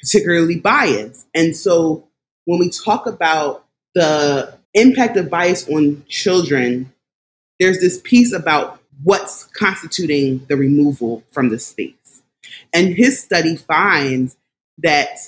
[0.01, 1.25] particularly bias.
[1.35, 2.09] And so
[2.45, 6.93] when we talk about the impact of bias on children,
[7.59, 11.96] there's this piece about what's constituting the removal from the space.
[12.73, 14.37] And his study finds
[14.79, 15.19] that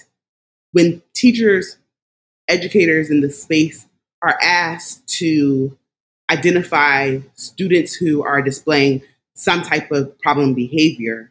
[0.72, 1.78] when teachers,
[2.48, 3.86] educators in the space
[4.22, 5.76] are asked to
[6.30, 9.02] identify students who are displaying
[9.34, 11.30] some type of problem behavior,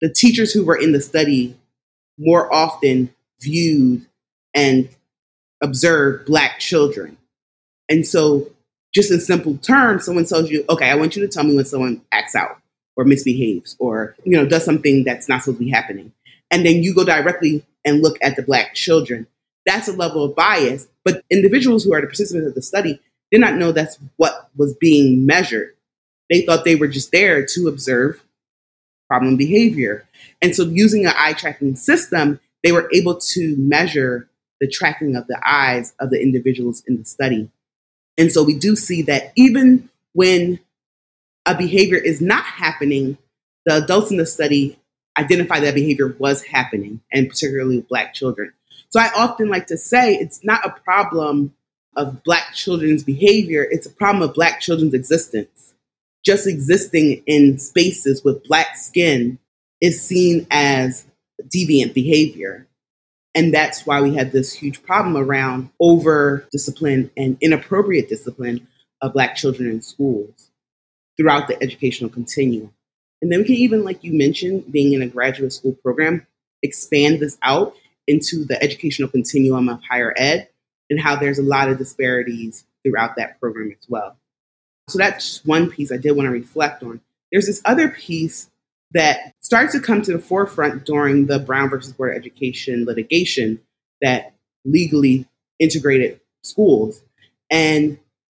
[0.00, 1.56] the teachers who were in the study
[2.18, 4.06] more often viewed
[4.54, 4.88] and
[5.62, 7.16] observed Black children.
[7.88, 8.50] And so,
[8.94, 11.64] just in simple terms, someone tells you, okay, I want you to tell me when
[11.64, 12.61] someone acts out
[12.96, 16.12] or misbehaves or you know does something that's not supposed to be happening
[16.50, 19.26] and then you go directly and look at the black children
[19.66, 23.00] that's a level of bias but individuals who are the participants of the study
[23.32, 25.74] did not know that's what was being measured.
[26.30, 28.22] They thought they were just there to observe
[29.08, 30.06] problem behavior.
[30.40, 34.28] And so, using an eye tracking system, they were able to measure
[34.60, 37.50] the tracking of the eyes of the individuals in the study.
[38.18, 40.60] And so, we do see that even when
[41.46, 43.18] a behavior is not happening,
[43.66, 44.78] the adults in the study
[45.18, 48.52] identify that behavior was happening, and particularly with Black children.
[48.90, 51.54] So, I often like to say it's not a problem
[51.96, 55.74] of Black children's behavior, it's a problem of Black children's existence.
[56.24, 59.38] Just existing in spaces with Black skin
[59.80, 61.04] is seen as
[61.48, 62.68] deviant behavior.
[63.34, 68.68] And that's why we have this huge problem around over discipline and inappropriate discipline
[69.00, 70.51] of Black children in schools
[71.22, 72.72] throughout the educational continuum.
[73.20, 76.26] And then we can even, like you mentioned, being in a graduate school program,
[76.62, 77.76] expand this out
[78.08, 80.48] into the educational continuum of higher ed
[80.90, 84.16] and how there's a lot of disparities throughout that program as well.
[84.88, 87.00] So that's one piece I did want to reflect on.
[87.30, 88.50] There's this other piece
[88.90, 93.60] that starts to come to the forefront during the Brown versus Board of Education litigation
[94.00, 95.28] that legally
[95.60, 97.00] integrated schools.
[97.48, 97.98] And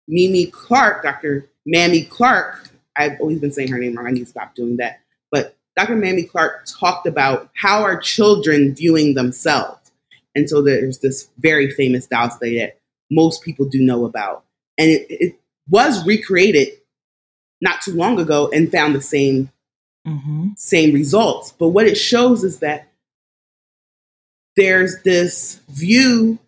[0.08, 1.48] Mimi Clark, Dr.
[1.64, 4.06] Mamie Clark, I've always been saying her name wrong.
[4.06, 5.00] I need to stop doing that.
[5.30, 5.96] But Dr.
[5.96, 9.92] Mamie Clark talked about how are children viewing themselves?
[10.34, 12.78] And so there's this very famous doll study that
[13.10, 14.44] most people do know about.
[14.78, 16.68] And it, it was recreated
[17.60, 19.50] not too long ago and found the same
[20.06, 20.48] mm-hmm.
[20.56, 21.52] same results.
[21.52, 22.88] But what it shows is that
[24.56, 26.38] there's this view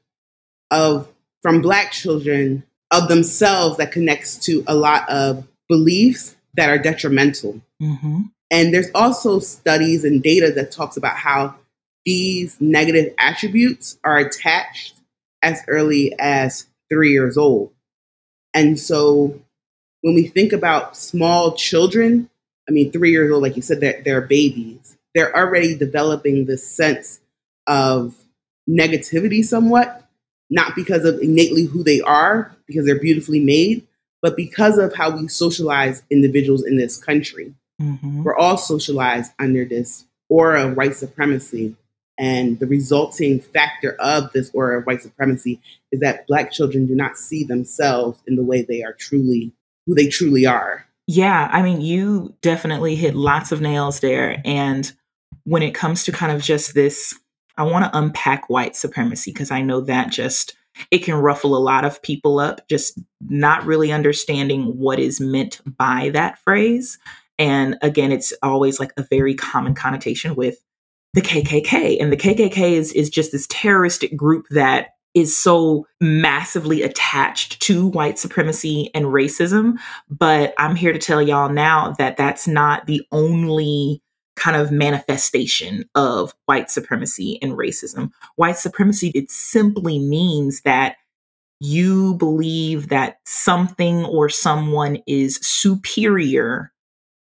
[0.71, 1.09] of
[1.43, 7.61] from Black children of themselves that connects to a lot of beliefs that are detrimental.
[7.83, 8.23] Mm-hmm.
[8.51, 11.57] And there's also studies and data that talks about how
[12.05, 14.95] these negative attributes are attached
[15.43, 17.73] as early as three years old.
[18.53, 19.41] And so
[20.03, 22.31] when we think about small children,
[22.69, 24.97] I mean, three years old, like you said, they're, they're babies.
[25.15, 27.21] They're already developing this sense
[27.67, 28.15] of
[28.69, 30.09] negativity somewhat,
[30.51, 33.87] not because of innately who they are, because they're beautifully made,
[34.25, 37.53] but because of how we socialize individuals in this country.
[37.79, 38.23] Mm-hmm.
[38.23, 41.77] We're all socialized under this aura of white supremacy.
[42.19, 45.61] And the resulting factor of this aura of white supremacy
[45.93, 49.53] is that Black children do not see themselves in the way they are truly,
[49.87, 50.87] who they truly are.
[51.07, 54.41] Yeah, I mean, you definitely hit lots of nails there.
[54.47, 54.91] And
[55.43, 57.15] when it comes to kind of just this,
[57.59, 60.57] I want to unpack white supremacy because I know that just
[60.91, 65.61] it can ruffle a lot of people up, just not really understanding what is meant
[65.77, 66.99] by that phrase.
[67.39, 70.59] And again, it's always like a very common connotation with
[71.15, 72.01] the KKK.
[72.01, 77.87] And the KKK is, is just this terroristic group that is so massively attached to
[77.87, 79.75] white supremacy and racism.
[80.11, 84.03] But I'm here to tell y'all now that that's not the only
[84.37, 88.11] kind of manifestation of white supremacy and racism.
[88.37, 90.97] White supremacy, it simply means that
[91.61, 96.73] you believe that something or someone is superior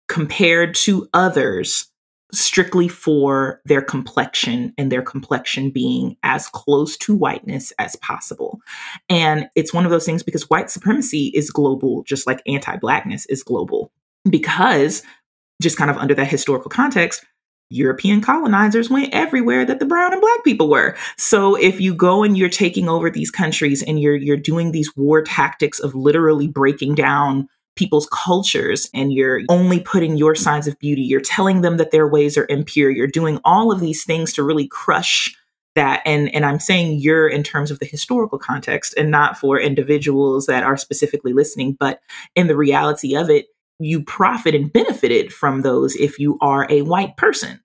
[0.09, 1.93] compared to others
[2.33, 8.59] strictly for their complexion and their complexion being as close to whiteness as possible.
[9.09, 13.27] And it's one of those things because white supremacy is global, just like anti blackness
[13.27, 13.93] is global.
[14.29, 15.03] Because,
[15.63, 17.25] just kind of under that historical context,
[17.73, 20.97] European colonizers went everywhere that the brown and black people were.
[21.17, 24.95] So if you go and you're taking over these countries and you're you're doing these
[24.97, 30.79] war tactics of literally breaking down people's cultures and you're only putting your signs of
[30.79, 34.33] beauty, you're telling them that their ways are impure, you're doing all of these things
[34.35, 35.35] to really crush
[35.75, 39.59] that and and I'm saying you're in terms of the historical context and not for
[39.59, 42.01] individuals that are specifically listening, but
[42.35, 43.47] in the reality of it,
[43.79, 47.61] you profit and benefited from those if you are a white person.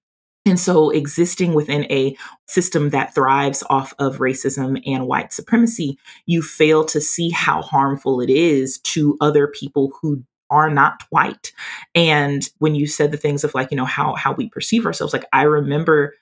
[0.46, 2.16] And so, existing within a
[2.48, 8.22] system that thrives off of racism and white supremacy, you fail to see how harmful
[8.22, 11.52] it is to other people who are not white.
[11.94, 15.12] And when you said the things of like, you know, how how we perceive ourselves,
[15.12, 16.14] like I remember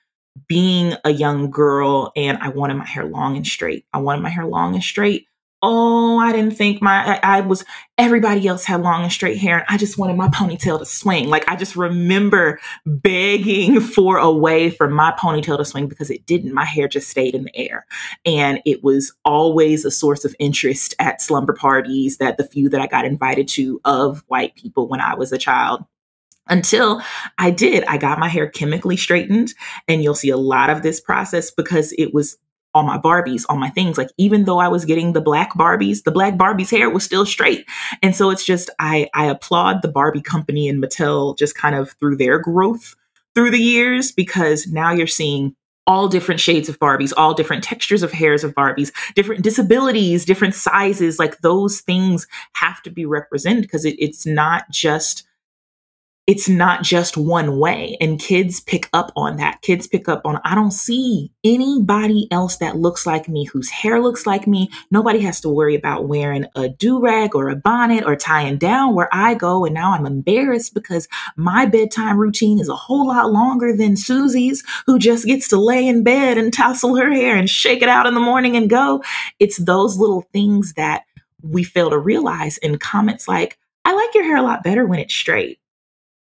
[0.48, 3.86] being a young girl and I wanted my hair long and straight.
[3.92, 5.26] I wanted my hair long and straight
[5.62, 7.64] oh, I didn't think my, I, I, was,
[7.98, 9.58] everybody else had long and straight hair.
[9.58, 11.28] And I just wanted my ponytail to swing.
[11.28, 16.26] Like I just remember begging for a way for my ponytail to swing because it
[16.26, 16.52] didn't.
[16.52, 17.86] My hair just stayed in the air.
[18.24, 22.80] And it was always a source of interest at slumber parties that the few that
[22.80, 25.84] I got invited to of white people when I was a child
[26.48, 27.02] until
[27.38, 27.84] I did.
[27.84, 29.54] I got my hair chemically straightened,
[29.88, 32.38] and you'll see a lot of this process because it was
[32.76, 33.96] all my Barbies, all my things.
[33.96, 37.24] Like even though I was getting the black Barbies, the black Barbie's hair was still
[37.24, 37.66] straight.
[38.02, 41.92] And so it's just I I applaud the Barbie company and Mattel just kind of
[41.92, 42.94] through their growth
[43.34, 48.02] through the years because now you're seeing all different shades of Barbies, all different textures
[48.02, 51.18] of hairs of Barbies, different disabilities, different sizes.
[51.18, 55.26] Like those things have to be represented because it, it's not just
[56.26, 57.96] it's not just one way.
[58.00, 59.62] And kids pick up on that.
[59.62, 64.00] Kids pick up on, I don't see anybody else that looks like me, whose hair
[64.00, 64.68] looks like me.
[64.90, 68.96] Nobody has to worry about wearing a do rag or a bonnet or tying down
[68.96, 69.64] where I go.
[69.64, 74.64] And now I'm embarrassed because my bedtime routine is a whole lot longer than Susie's,
[74.86, 78.06] who just gets to lay in bed and tousle her hair and shake it out
[78.06, 79.00] in the morning and go.
[79.38, 81.04] It's those little things that
[81.42, 84.98] we fail to realize in comments like, I like your hair a lot better when
[84.98, 85.60] it's straight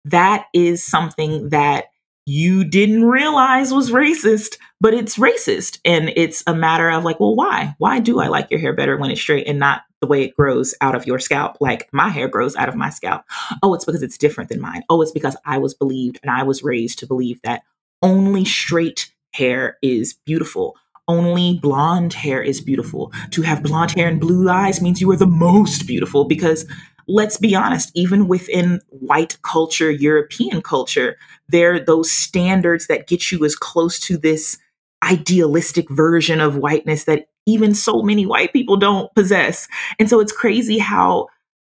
[0.04, 1.86] that is something that
[2.26, 5.80] you didn't realize was racist, but it's racist.
[5.84, 7.74] And it's a matter of like, well, why?
[7.78, 10.36] Why do I like your hair better when it's straight and not the way it
[10.36, 13.24] grows out of your scalp, like my hair grows out of my scalp?
[13.62, 14.82] Oh, it's because it's different than mine.
[14.88, 17.62] Oh, it's because I was believed and I was raised to believe that
[18.02, 20.76] only straight hair is beautiful.
[21.08, 23.12] Only blonde hair is beautiful.
[23.32, 26.64] To have blonde hair and blue eyes means you are the most beautiful because
[27.10, 31.16] let's be honest, even within white culture, European culture,
[31.48, 34.58] there are those standards that get you as close to this
[35.02, 39.66] idealistic version of whiteness that even so many white people don't possess.
[39.98, 41.26] And so it's crazy how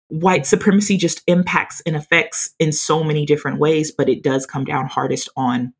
[0.08, 4.64] white supremacy just impacts and affects in so many different ways, but it does come
[4.64, 5.72] down hardest on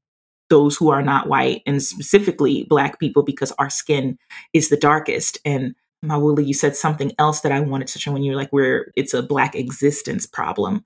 [0.49, 4.19] those who are not white and specifically black people because our skin
[4.55, 5.75] is the darkest and
[6.05, 8.91] Mawuli, you said something else that I wanted to show when you were like, where
[8.97, 10.85] it's a Black existence problem.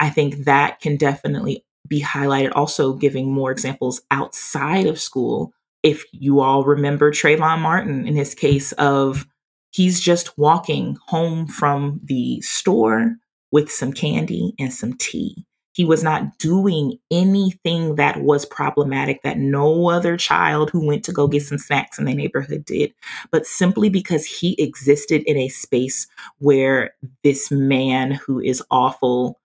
[0.00, 5.52] I think that can definitely be highlighted, also giving more examples outside of school.
[5.82, 9.26] If you all remember Trayvon Martin in his case of
[9.70, 13.14] he's just walking home from the store
[13.52, 15.46] with some candy and some tea.
[15.76, 21.12] He was not doing anything that was problematic that no other child who went to
[21.12, 22.94] go get some snacks in the neighborhood did,
[23.30, 26.06] but simply because he existed in a space
[26.38, 29.38] where this man who is awful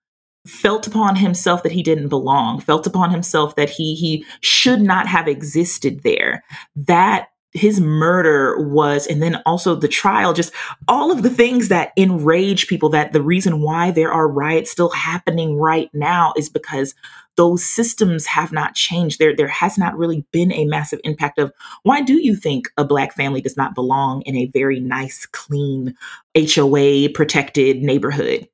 [0.47, 5.07] felt upon himself that he didn't belong, felt upon himself that he he should not
[5.07, 6.45] have existed there.
[6.77, 10.53] That his murder was and then also the trial just
[10.87, 14.89] all of the things that enrage people that the reason why there are riots still
[14.89, 16.95] happening right now is because
[17.37, 19.19] those systems have not changed.
[19.19, 21.51] There there has not really been a massive impact of
[21.83, 25.95] why do you think a black family does not belong in a very nice clean
[26.35, 28.47] HOA protected neighborhood?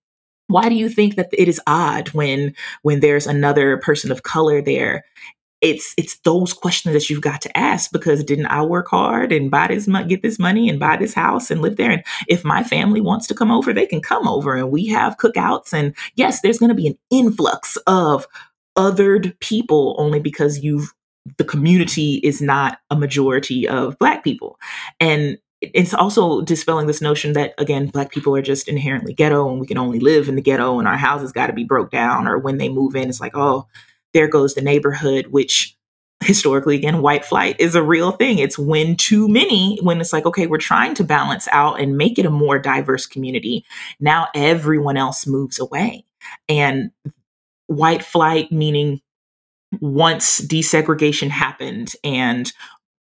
[0.47, 4.61] Why do you think that it is odd when when there's another person of color
[4.61, 5.03] there
[5.61, 9.49] it's it's those questions that you've got to ask because didn't I work hard and
[9.49, 11.91] buy this money, get this money and buy this house and live there?
[11.91, 15.17] And if my family wants to come over, they can come over and we have
[15.17, 15.73] cookouts.
[15.73, 18.27] And yes, there's going to be an influx of
[18.77, 20.93] othered people only because you've
[21.37, 24.57] the community is not a majority of black people.
[24.99, 29.59] And it's also dispelling this notion that again black people are just inherently ghetto and
[29.59, 32.27] we can only live in the ghetto and our houses got to be broke down
[32.27, 33.65] or when they move in it's like oh
[34.17, 35.77] there goes the neighborhood, which
[36.23, 38.39] historically again white flight is a real thing.
[38.39, 42.17] It's when too many when it's like okay we're trying to balance out and make
[42.17, 43.63] it a more diverse community.
[43.99, 46.03] Now everyone else moves away.
[46.49, 46.89] And
[47.67, 49.01] white flight meaning
[49.79, 52.51] once desegregation happened and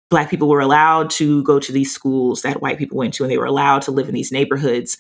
[0.09, 3.31] black people were allowed to go to these schools that white people went to and
[3.31, 4.97] they were allowed to live in these neighborhoods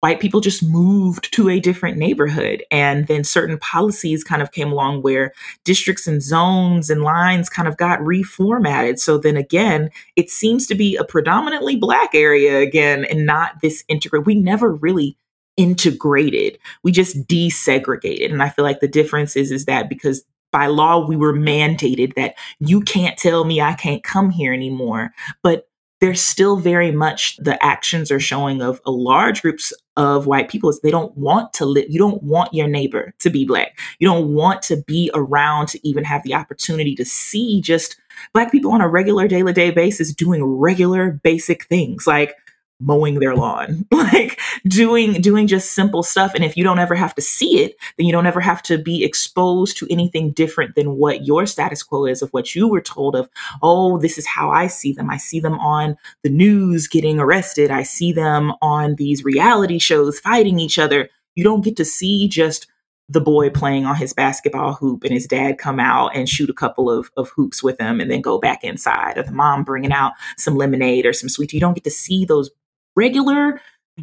[0.00, 2.62] white people just moved to a different neighborhood.
[2.70, 5.32] And then certain policies kind of came along where
[5.64, 8.98] districts and zones and lines kind of got reformatted.
[8.98, 13.84] So then again, it seems to be a predominantly black area again and not this
[13.88, 14.26] integrated.
[14.26, 15.16] We never really
[15.56, 16.58] integrated.
[16.82, 18.30] We just desegregated.
[18.30, 22.14] And I feel like the difference is, is that because by law we were mandated
[22.14, 25.12] that you can't tell me I can't come here anymore.
[25.42, 25.68] But
[26.00, 30.80] there's still very much the actions are showing of large groups of white people is
[30.80, 33.78] they don't want to live you don't want your neighbor to be black.
[33.98, 37.98] You don't want to be around to even have the opportunity to see just
[38.32, 42.06] black people on a regular day-to-day basis doing regular basic things.
[42.06, 42.34] Like
[42.80, 46.34] mowing their lawn like doing doing just simple stuff.
[46.34, 48.78] And if you don't ever have to see it then you don't ever have to
[48.78, 52.80] be exposed to anything different than what your status quo is of what you were
[52.80, 53.28] told of
[53.62, 55.10] oh this is how i see them.
[55.10, 57.70] I see them on the news getting arrested.
[57.70, 61.08] I see them on these reality shows fighting each other.
[61.34, 62.66] You don't get to see just
[63.08, 66.54] the boy playing on his basketball hoop and his dad come out and shoot a
[66.54, 69.92] couple of, of hoops with him and then go back inside or the mom bringing
[69.92, 72.50] out some lemonade or some sweet you don't get to see those
[72.96, 73.60] regular,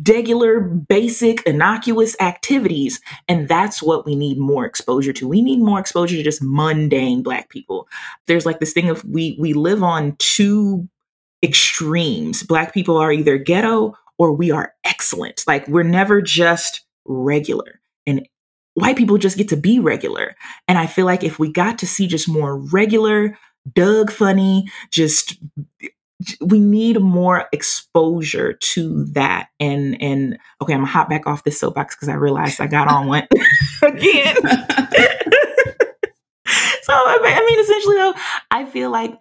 [0.08, 3.00] regular, basic, innocuous activities.
[3.28, 5.28] And that's what we need more exposure to.
[5.28, 7.88] We need more exposure to just mundane Black people.
[8.28, 10.88] There's like this thing of we we live on two
[11.44, 12.44] extremes.
[12.44, 15.44] Black people are either ghetto or we are excellent.
[15.46, 17.82] Like we're never just regular.
[18.06, 18.28] And
[18.76, 20.36] white people just get to be regular.
[20.68, 23.38] And I feel like if we got to see just more regular,
[23.74, 25.38] Doug Funnie, just
[26.42, 29.50] we need more exposure to that.
[29.60, 32.88] And and okay i'm gonna hop back off this soapbox because i realized i got
[32.88, 33.28] on one
[33.82, 34.36] again.
[36.84, 38.14] So i mean essentially though
[38.52, 39.18] i feel like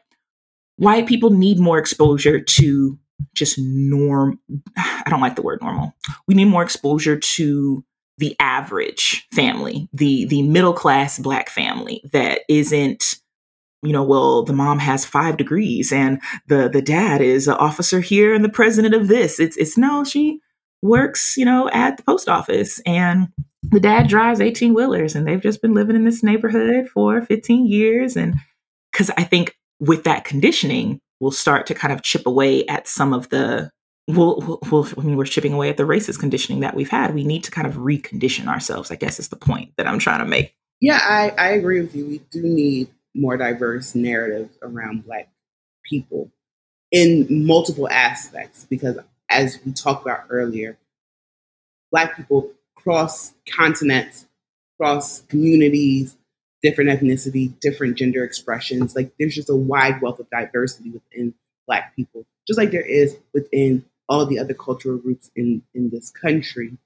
[0.77, 2.99] white people need more exposure to
[3.35, 4.41] just norm
[4.77, 5.95] i don't like the word normal.
[6.27, 7.85] We need more exposure to
[8.19, 13.22] the average family the the middle class black family that isn't
[13.83, 18.01] you know, well, the mom has five degrees and the the dad is an officer
[18.01, 19.41] here and the president of this.
[19.41, 20.41] It's it's no, she
[20.83, 23.29] works, you know, at the post office and
[23.63, 27.67] the dad drives 18 wheelers and they've just been living in this neighborhood for 15
[27.67, 28.17] years.
[28.17, 28.35] And
[28.91, 33.13] because I think with that conditioning, we'll start to kind of chip away at some
[33.13, 33.71] of the
[34.09, 37.15] We'll, we'll, I mean, we're chipping away at the racist conditioning that we've had.
[37.15, 40.19] We need to kind of recondition ourselves, I guess is the point that I'm trying
[40.19, 40.57] to make.
[40.81, 42.07] Yeah, I, I agree with you.
[42.07, 45.29] We do need more diverse narratives around Black
[45.85, 46.31] people
[46.91, 48.99] in multiple aspects because,
[49.29, 50.79] as we talked about earlier,
[51.91, 54.27] Black people cross continents,
[54.79, 56.17] cross communities,
[56.63, 58.95] different ethnicity, different gender expressions.
[58.97, 61.35] Like there's just a wide wealth of diversity within
[61.67, 66.11] Black people, just like there is within all the other cultural groups in, in this
[66.11, 66.77] country,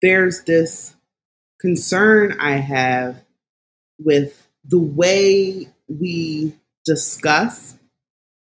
[0.00, 0.96] there's this
[1.60, 3.22] concern I have
[3.98, 6.54] with the way we
[6.84, 7.76] discuss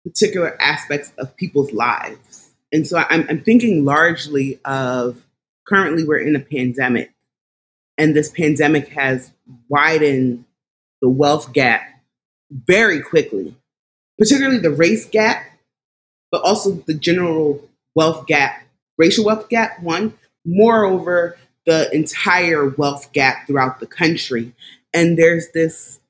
[0.04, 2.50] particular aspects of people's lives.
[2.72, 5.24] And so I'm, I'm thinking largely of
[5.66, 7.12] currently we're in a pandemic,
[7.96, 9.30] and this pandemic has
[9.68, 10.44] widened
[11.00, 11.82] the wealth gap
[12.50, 13.54] very quickly,
[14.18, 15.44] particularly the race gap,
[16.30, 18.62] but also the general wealth gap,
[18.98, 20.14] racial wealth gap, one.
[20.44, 24.52] Moreover, the entire wealth gap throughout the country.
[24.92, 26.00] And there's this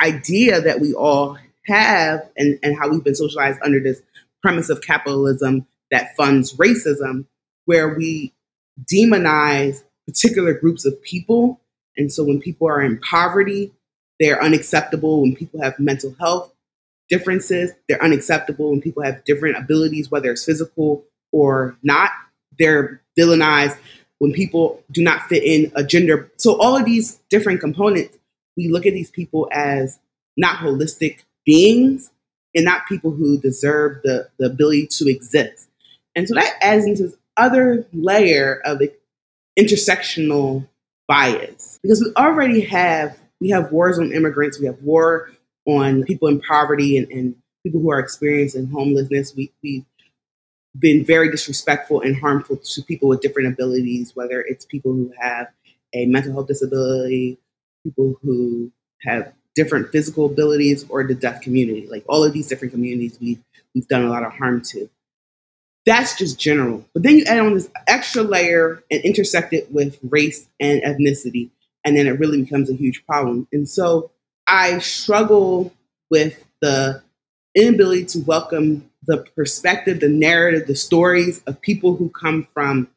[0.00, 4.02] idea that we all have and, and how we've been socialized under this
[4.42, 7.24] premise of capitalism that funds racism,
[7.64, 8.32] where we
[8.84, 11.60] demonize particular groups of people.
[11.96, 13.72] And so when people are in poverty,
[14.20, 15.22] they're unacceptable.
[15.22, 16.52] When people have mental health
[17.08, 18.70] differences, they're unacceptable.
[18.70, 22.10] When people have different abilities, whether it's physical or not,
[22.58, 23.78] they're villainized.
[24.18, 26.30] When people do not fit in a gender.
[26.36, 28.16] So all of these different components,
[28.56, 29.98] we look at these people as
[30.36, 32.10] not holistic beings
[32.54, 35.68] and not people who deserve the, the ability to exist.
[36.14, 38.80] And so that adds into this other layer of
[39.58, 40.66] intersectional
[41.06, 45.30] bias because we already have we have wars on immigrants, we have war
[45.66, 49.34] on people in poverty and, and people who are experiencing homelessness.
[49.34, 49.84] We, we've
[50.78, 55.48] been very disrespectful and harmful to people with different abilities, whether it's people who have
[55.92, 57.38] a mental health disability,
[57.84, 58.72] people who
[59.02, 61.86] have different physical abilities, or the deaf community.
[61.88, 63.42] Like all of these different communities, we've
[63.74, 64.90] we've done a lot of harm to.
[65.86, 66.84] That's just general.
[66.94, 71.50] But then you add on this extra layer and intersect it with race and ethnicity,
[71.84, 73.46] and then it really becomes a huge problem.
[73.52, 74.10] And so
[74.46, 75.72] I struggle
[76.10, 77.02] with the
[77.54, 82.88] inability to welcome the perspective, the narrative, the stories of people who come from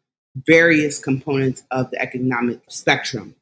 [0.45, 3.35] various components of the economic spectrum,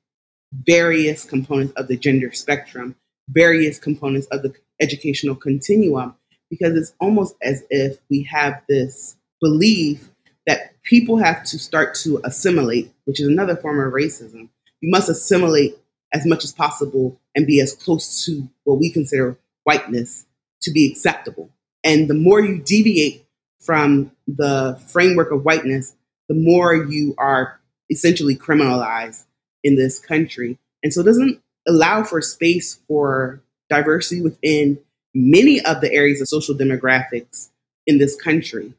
[0.63, 2.95] various components of the gender spectrum,
[3.29, 6.15] various components of the educational continuum,
[6.49, 10.09] because it's almost as if we have this belief
[10.47, 14.49] that people have to start to assimilate, which is another form of racism.
[14.81, 15.77] You must assimilate
[16.13, 20.25] as much as possible and be as close to what we consider whiteness
[20.61, 21.49] to be acceptable.
[21.83, 23.25] And the more you deviate
[23.59, 25.95] from the framework of whiteness,
[26.29, 29.25] the more you are essentially criminalized
[29.65, 30.57] in this country.
[30.83, 34.79] And so it doesn't allow for space for diversity within
[35.13, 37.49] many of the areas of social demographics
[37.87, 38.73] in this country.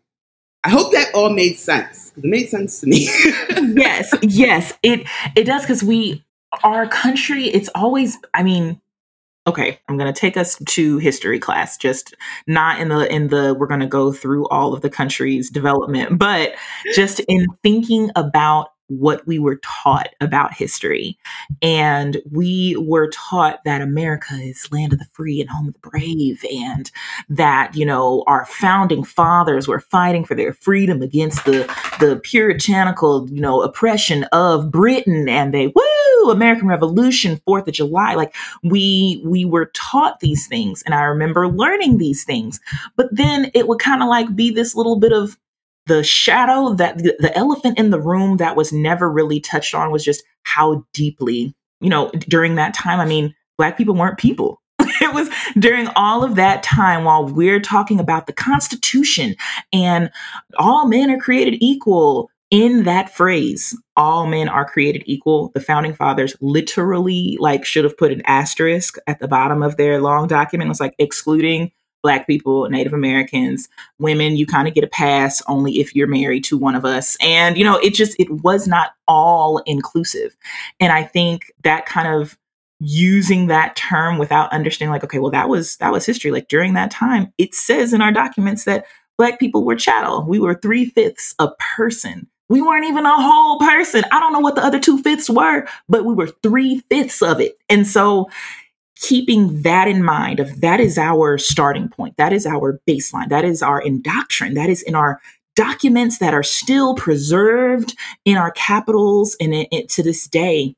[0.65, 2.13] I hope that all made sense.
[2.17, 3.05] It made sense to me.
[3.75, 5.07] yes, yes, it
[5.37, 6.25] it does because we
[6.65, 7.45] our country.
[7.45, 8.19] It's always.
[8.35, 8.81] I mean,
[9.47, 11.77] okay, I'm going to take us to history class.
[11.77, 12.15] Just
[12.49, 16.19] not in the in the we're going to go through all of the country's development,
[16.19, 16.55] but
[16.95, 21.19] just in thinking about what we were taught about history.
[21.63, 25.89] And we were taught that America is land of the free and home of the
[25.91, 26.91] brave, and
[27.29, 31.63] that, you know, our founding fathers were fighting for their freedom against the,
[32.01, 35.29] the puritanical, you know, oppression of Britain.
[35.29, 38.15] And they, woo, American Revolution, Fourth of July.
[38.15, 40.83] Like we we were taught these things.
[40.83, 42.61] And I remember learning these things.
[42.97, 45.37] But then it would kind of like be this little bit of
[45.87, 49.91] the shadow that the, the elephant in the room that was never really touched on
[49.91, 54.61] was just how deeply, you know, during that time, I mean, black people weren't people.
[54.81, 55.29] it was
[55.59, 59.35] during all of that time while we're talking about the Constitution
[59.73, 60.11] and
[60.59, 62.31] all men are created equal.
[62.53, 65.51] In that phrase, all men are created equal.
[65.55, 70.01] The founding fathers literally like should have put an asterisk at the bottom of their
[70.01, 70.69] long document.
[70.69, 71.73] It was like excluding
[72.07, 76.45] Black people, Native Americans, women, you kind of get a pass only if you're married
[76.45, 77.17] to one of us.
[77.21, 80.37] And, you know, it just, it was not all inclusive.
[80.79, 82.39] And I think that kind of
[82.79, 86.31] using that term without understanding like okay well that was that was history.
[86.31, 88.85] Like during that time it says in our documents that
[89.19, 90.25] black people were chattel.
[90.29, 92.29] We were three-fifths a person.
[92.49, 94.05] We weren't even a whole person.
[94.13, 97.57] I don't know what the other two-fifths were but we were three-fifths of it.
[97.69, 98.29] And so
[98.97, 102.17] keeping that in mind of that is our starting point.
[102.17, 103.29] That is our baseline.
[103.29, 104.55] That is our indoctrine.
[104.55, 105.21] That is in our
[105.55, 110.75] documents that are still preserved in our capitals and it, it, to this day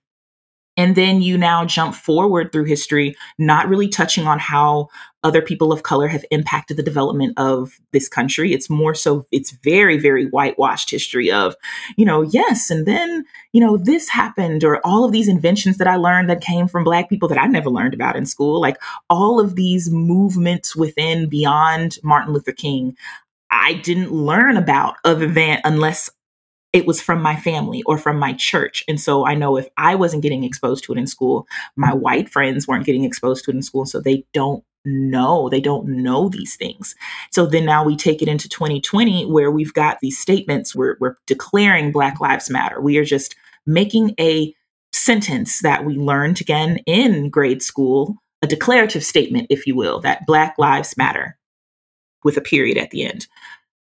[0.79, 4.89] and then you now jump forward through history, not really touching on how
[5.25, 8.53] other people of color have impacted the development of this country.
[8.53, 11.57] It's more so, it's very, very whitewashed history of,
[11.97, 15.89] you know, yes, and then, you know, this happened, or all of these inventions that
[15.89, 18.61] I learned that came from Black people that I never learned about in school.
[18.61, 18.77] Like
[19.11, 22.97] all of these movements within, beyond Martin Luther King.
[23.51, 26.11] I didn't learn about other than unless
[26.73, 28.85] it was from my family or from my church.
[28.89, 31.47] And so I know if I wasn't getting exposed to it in school,
[31.77, 33.87] my white friends weren't getting exposed to it in school.
[33.87, 35.49] So they don't know.
[35.49, 36.95] They don't know these things.
[37.31, 40.75] So then now we take it into 2020 where we've got these statements.
[40.75, 42.81] We're, we're declaring Black Lives Matter.
[42.81, 43.35] We are just
[43.67, 44.55] making a
[44.93, 50.27] sentence that we learned again in grade school, a declarative statement, if you will, that
[50.27, 51.37] Black Lives Matter
[52.25, 53.27] with a period at the end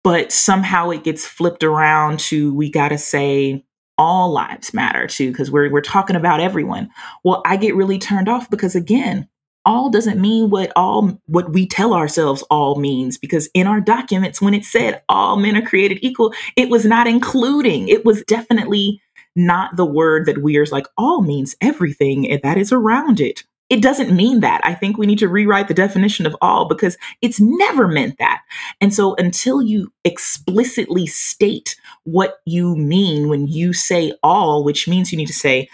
[0.06, 3.66] but somehow it gets flipped around to we got to say
[3.98, 6.92] all lives matter too because we're we're talking about everyone.
[7.24, 9.28] Well, I get really turned off because again,
[9.66, 14.40] all doesn't mean what all what we tell ourselves all means because in our documents
[14.40, 17.88] when it said all men are created equal, it was not including.
[17.88, 19.02] It was definitely
[19.36, 23.44] not the word that we are like all means everything and that is around it
[23.76, 24.62] it doesn't mean that.
[24.64, 28.42] I think we need to rewrite the definition of all because it's never meant that.
[28.80, 35.12] And so until you explicitly state what you mean when you say all, which means
[35.12, 35.68] you need to say,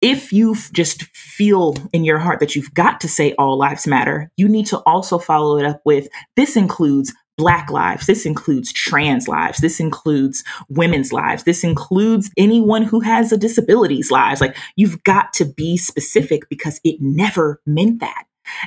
[0.00, 4.30] if you just feel in your heart that you've got to say all lives matter,
[4.38, 8.06] you need to also follow it up with this includes Black lives.
[8.06, 9.58] This includes trans lives.
[9.58, 11.42] This includes women's lives.
[11.44, 14.40] This includes anyone who has a disability's lives.
[14.40, 18.24] Like you've got to be specific because it never meant that.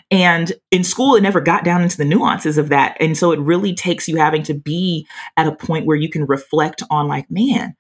[0.09, 2.97] And in school, it never got down into the nuances of that.
[2.99, 5.07] And so it really takes you having to be
[5.37, 7.75] at a point where you can reflect on, like, man,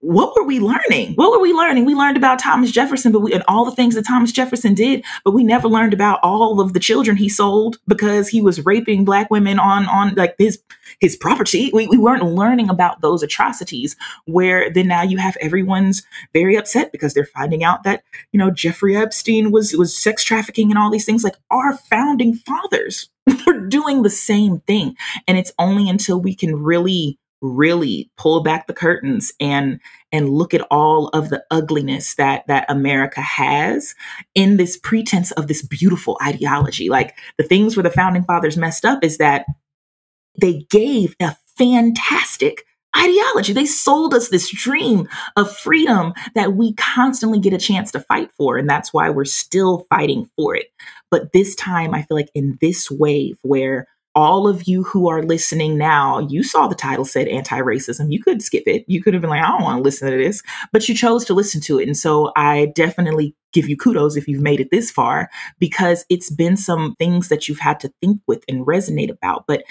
[0.00, 1.14] what were we learning?
[1.14, 1.84] What were we learning?
[1.84, 5.04] We learned about Thomas Jefferson, but we and all the things that Thomas Jefferson did,
[5.24, 9.04] but we never learned about all of the children he sold because he was raping
[9.04, 10.62] black women on on like his
[11.00, 11.70] his property.
[11.72, 16.90] We, we weren't learning about those atrocities where then now you have everyone's very upset
[16.90, 20.90] because they're finding out that, you know, Jeffrey Epstein was was sex trafficking and all
[20.90, 21.22] these things.
[21.22, 23.08] Like our founding fathers
[23.46, 24.96] were doing the same thing.
[25.28, 29.80] And it's only until we can really really pull back the curtains and
[30.12, 33.94] and look at all of the ugliness that that America has
[34.34, 36.88] in this pretense of this beautiful ideology.
[36.88, 39.46] Like the things where the founding fathers messed up is that
[40.40, 42.64] they gave a fantastic
[42.96, 43.52] ideology.
[43.52, 48.30] They sold us this dream of freedom that we constantly get a chance to fight
[48.36, 48.56] for.
[48.56, 50.66] And that's why we're still fighting for it.
[51.10, 53.86] But this time, I feel like in this wave where
[54.16, 58.12] all of you who are listening now, you saw the title said anti racism.
[58.12, 58.84] You could skip it.
[58.88, 60.42] You could have been like, I don't want to listen to this,
[60.72, 61.86] but you chose to listen to it.
[61.86, 66.30] And so I definitely give you kudos if you've made it this far because it's
[66.30, 69.46] been some things that you've had to think with and resonate about.
[69.46, 69.64] But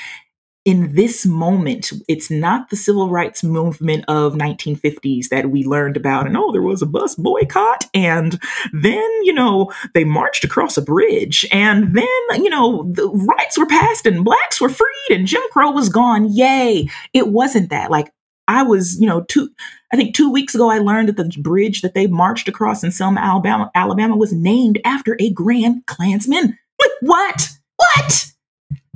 [0.66, 6.26] in this moment, it's not the civil rights movement of 1950s that we learned about.
[6.26, 7.86] And oh, there was a bus boycott.
[7.94, 8.40] And
[8.74, 11.46] then, you know, they marched across a bridge.
[11.52, 15.70] And then, you know, the rights were passed and blacks were freed and Jim Crow
[15.70, 16.34] was gone.
[16.34, 16.90] Yay.
[17.14, 17.92] It wasn't that.
[17.92, 18.12] Like,
[18.48, 19.50] I was, you know, two,
[19.94, 22.92] I think two weeks ago, I learned that the bridge that they marched across in
[22.92, 26.58] Selma, Alabama, Alabama was named after a Grand Klansman.
[26.80, 27.50] Like, what?
[27.78, 28.32] What?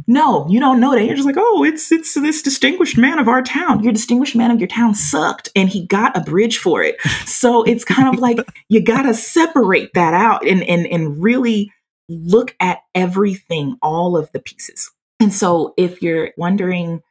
[0.10, 1.06] No, you don't know that.
[1.06, 3.84] You're just like, oh, it's it's this distinguished man of our town.
[3.84, 7.00] Your distinguished man of your town sucked, and he got a bridge for it.
[7.28, 8.40] So it's kind of like
[8.70, 11.72] you gotta separate that out and and and really
[12.10, 14.90] look at everything, all of the pieces.
[15.20, 17.04] And so if you're wondering,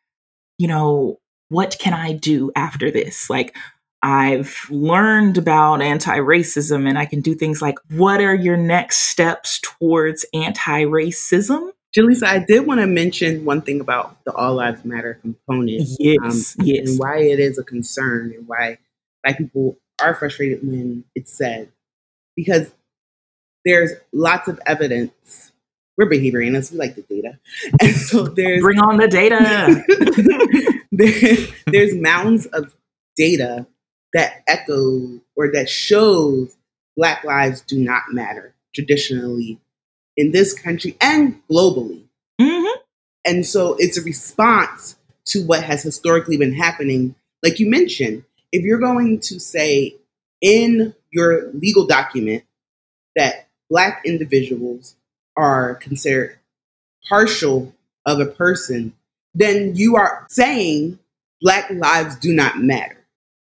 [0.59, 1.20] you know,
[1.51, 3.30] what can I do after this?
[3.30, 3.57] Like
[4.03, 9.11] I've learned about anti racism and I can do things like, what are your next
[9.11, 11.70] steps towards anti racism?
[11.97, 15.89] Jaleesa, I did want to mention one thing about the All Lives Matter component.
[15.99, 16.91] Yes, um, yes.
[16.91, 18.78] And why it is a concern and why
[19.24, 21.70] black people are frustrated when it's said.
[22.36, 22.72] Because
[23.64, 25.53] there's lots of evidence.
[25.97, 27.39] We're behavior analysts, we like the data.
[27.80, 29.82] And so there's bring on the data.
[30.93, 32.74] there, there's mountains of
[33.16, 33.66] data
[34.12, 36.57] that echo or that shows
[36.97, 39.59] black lives do not matter traditionally
[40.19, 42.03] in this country and globally.
[42.41, 42.81] Mm-hmm.
[43.25, 44.97] And so it's a response
[45.27, 47.14] to what has historically been happening.
[47.43, 49.95] Like you mentioned, if you're going to say
[50.43, 52.45] in your legal document
[53.16, 54.97] that Black individuals
[55.37, 56.39] are considered
[57.09, 58.95] partial of a person,
[59.35, 60.99] then you are saying
[61.41, 63.05] Black lives do not matter.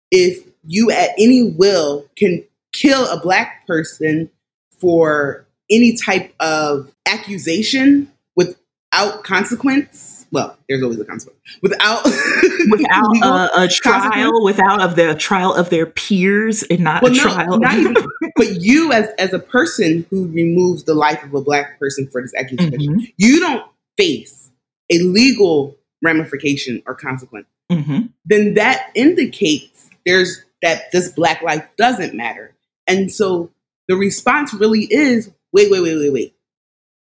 [0.10, 4.30] If you at any will can kill a Black person
[4.78, 10.26] for any type of accusation without consequence.
[10.32, 11.40] Well, there's always a consequence.
[11.62, 17.12] Without without a, a trial, without of the trial of their peers, and not well,
[17.12, 17.60] a no, trial.
[17.60, 17.96] Not even,
[18.36, 22.22] but you, as as a person who removes the life of a black person for
[22.22, 23.06] this accusation, mm-hmm.
[23.18, 23.66] you don't
[23.98, 24.52] face
[24.90, 28.08] a legal ramification or consequence, Mm-hmm.
[28.26, 32.54] then that indicates there's that this black life doesn't matter.
[32.86, 33.50] And so
[33.88, 36.36] the response really is wait, wait, wait, wait, wait.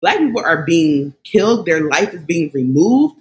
[0.01, 3.15] Black people are being killed, their life is being removed.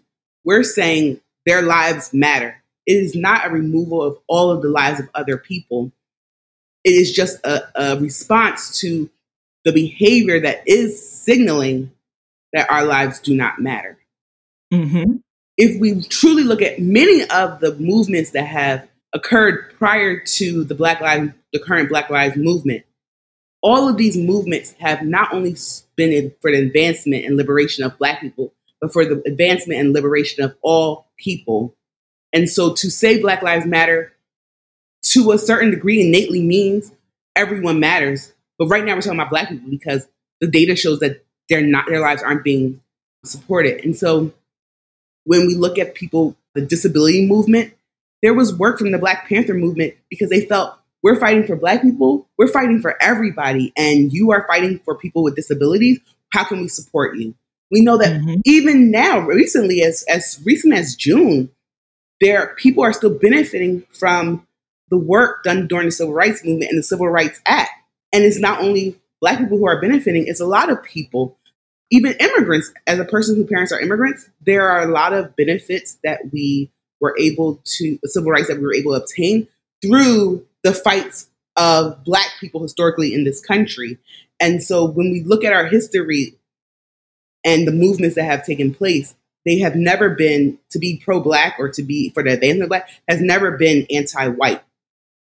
[0.44, 2.62] We're saying their lives matter.
[2.86, 5.92] It is not a removal of all of the lives of other people.
[6.82, 9.10] It is just a, a response to
[9.64, 11.92] the behavior that is signaling
[12.52, 13.98] that our lives do not matter.
[14.72, 15.16] Mm-hmm.
[15.58, 20.74] If we truly look at many of the movements that have occurred prior to the
[20.74, 22.84] Black Lives, the current Black Lives movement,
[23.62, 25.56] all of these movements have not only
[25.96, 30.42] been for the advancement and liberation of Black people, but for the advancement and liberation
[30.42, 31.74] of all people.
[32.32, 34.12] And so to say Black Lives Matter
[35.02, 36.92] to a certain degree innately means
[37.36, 38.32] everyone matters.
[38.58, 40.06] But right now we're talking about Black people because
[40.40, 42.80] the data shows that they're not their lives aren't being
[43.24, 43.84] supported.
[43.84, 44.32] And so
[45.24, 47.74] when we look at people, the disability movement,
[48.22, 51.82] there was work from the Black Panther movement because they felt we're fighting for Black
[51.82, 55.98] people, we're fighting for everybody, and you are fighting for people with disabilities.
[56.32, 57.34] How can we support you?
[57.70, 58.42] We know that Mhm.
[58.44, 61.50] even now, recently, as as recent as June,
[62.20, 64.46] there people are still benefiting from
[64.90, 67.70] the work done during the Civil Rights Movement and the Civil Rights Act.
[68.12, 71.36] And it's not only Black people who are benefiting; it's a lot of people,
[71.90, 72.72] even immigrants.
[72.86, 76.70] As a person whose parents are immigrants, there are a lot of benefits that we
[77.00, 79.46] were able to civil rights that we were able to obtain
[79.80, 83.98] through the fights of Black people historically in this country.
[84.38, 86.38] And so, when we look at our history
[87.44, 91.68] and the movements that have taken place, they have never been to be pro-black or
[91.70, 94.62] to be for the advancement of black has never been anti-white,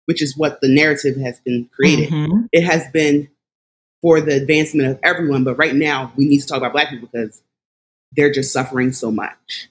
[0.05, 2.09] which is what the narrative has been created.
[2.09, 2.49] Mhm.
[2.51, 3.30] It has been
[4.01, 7.09] for the advancement of everyone, but right now we need to talk about black people
[7.11, 7.43] because
[8.15, 9.69] they're just suffering so much.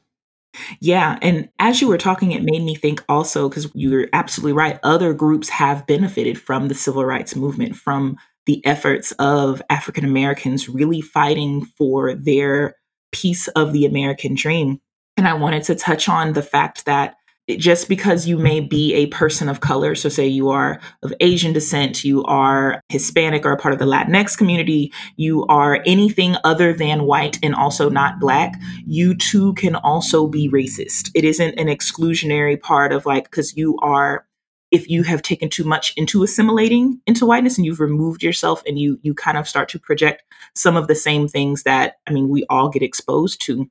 [0.80, 1.18] Yeah.
[1.22, 5.14] And as you were talking, it made me think also, because you're absolutely right, other
[5.14, 11.00] groups have benefited from the civil rights movement, from the efforts of African Americans really
[11.00, 12.74] fighting for their
[13.12, 14.80] piece of the American dream.
[15.16, 17.16] And I wanted to touch on the fact that
[17.58, 21.52] just because you may be a person of color, so say you are of Asian
[21.52, 26.72] descent, you are Hispanic or a part of the Latinx community, you are anything other
[26.72, 28.54] than white and also not black,
[28.86, 31.10] you too can also be racist.
[31.14, 34.26] It isn't an exclusionary part of like, because you are,
[34.70, 38.78] if you have taken too much into assimilating into whiteness and you've removed yourself and
[38.78, 40.22] you you kind of start to project
[40.54, 43.68] some of the same things that I mean we all get exposed to.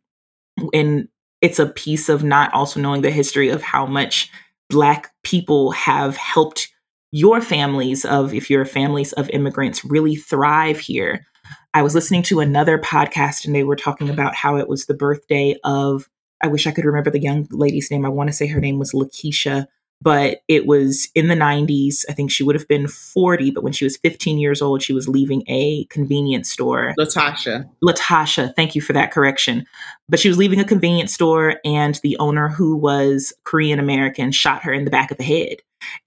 [0.74, 1.08] And
[1.42, 4.32] it's a piece of not also knowing the history of how much
[4.70, 6.70] black people have helped
[7.12, 11.26] your families of if you're families of immigrants really thrive here
[11.74, 14.94] I was listening to another podcast and they were talking about how it was the
[14.94, 16.10] birthday of,
[16.42, 18.06] I wish I could remember the young lady's name.
[18.06, 19.68] I want to say her name was Lakeisha,
[20.02, 22.06] but it was in the 90s.
[22.10, 24.94] I think she would have been 40, but when she was 15 years old, she
[24.94, 26.94] was leaving a convenience store.
[26.98, 27.70] Latasha.
[27.84, 29.66] Latasha, thank you for that correction.
[30.08, 34.64] But she was leaving a convenience store and the owner, who was Korean American, shot
[34.64, 35.58] her in the back of the head.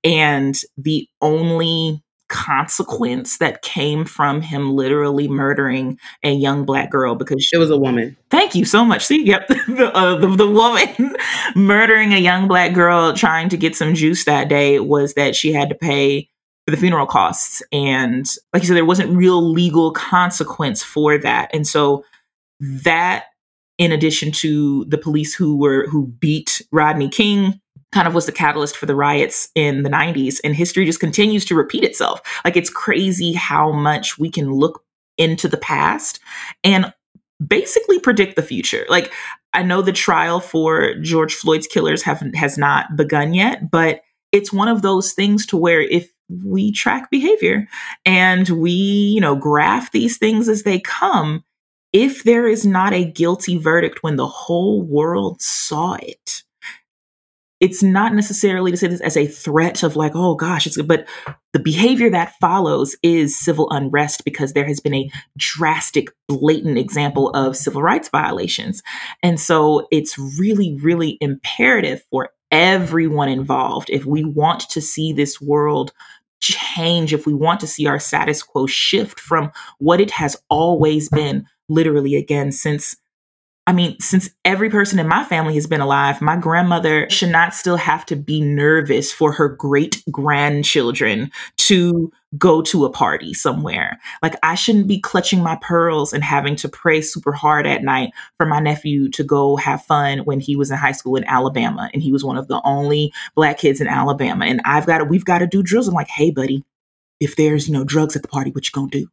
[0.04, 2.02] And the only
[2.32, 7.70] consequence that came from him literally murdering a young black girl because she, It was
[7.70, 8.16] a woman.
[8.30, 9.04] thank you so much.
[9.04, 11.14] See yep the, uh, the, the woman
[11.54, 15.52] murdering a young black girl trying to get some juice that day was that she
[15.52, 16.28] had to pay
[16.64, 17.62] for the funeral costs.
[17.72, 21.50] And like you said there wasn't real legal consequence for that.
[21.52, 22.04] And so
[22.60, 23.24] that
[23.78, 27.60] in addition to the police who were who beat rodney king
[27.92, 31.44] kind of was the catalyst for the riots in the 90s and history just continues
[31.44, 32.20] to repeat itself.
[32.44, 34.84] Like it's crazy how much we can look
[35.18, 36.18] into the past
[36.64, 36.92] and
[37.46, 38.86] basically predict the future.
[38.88, 39.12] Like
[39.52, 44.00] i know the trial for george floyd's killers have has not begun yet but
[44.32, 46.10] it's one of those things to where if
[46.44, 47.68] we track behavior
[48.04, 51.44] and we you know graph these things as they come
[51.92, 56.42] if there is not a guilty verdict when the whole world saw it
[57.62, 60.88] it's not necessarily to say this as a threat of like, oh gosh, it's good,
[60.88, 61.06] but
[61.52, 65.08] the behavior that follows is civil unrest because there has been a
[65.38, 68.82] drastic, blatant example of civil rights violations.
[69.22, 75.40] And so it's really, really imperative for everyone involved if we want to see this
[75.40, 75.92] world
[76.40, 81.08] change, if we want to see our status quo shift from what it has always
[81.08, 82.96] been, literally again, since
[83.64, 87.54] I mean, since every person in my family has been alive, my grandmother should not
[87.54, 94.00] still have to be nervous for her great grandchildren to go to a party somewhere.
[94.20, 98.10] Like I shouldn't be clutching my pearls and having to pray super hard at night
[98.36, 101.88] for my nephew to go have fun when he was in high school in Alabama
[101.92, 104.44] and he was one of the only black kids in Alabama.
[104.44, 105.86] And I've got to, we've got to do drills.
[105.86, 106.64] I'm like, hey, buddy,
[107.20, 109.06] if there's, you know, drugs at the party, what you gonna do?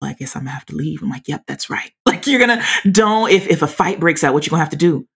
[0.00, 1.02] Well, I guess I'm gonna have to leave.
[1.02, 1.92] I'm like, yep, that's right.
[2.06, 4.76] Like you're gonna don't if if a fight breaks out, what you gonna have to
[4.76, 5.06] do?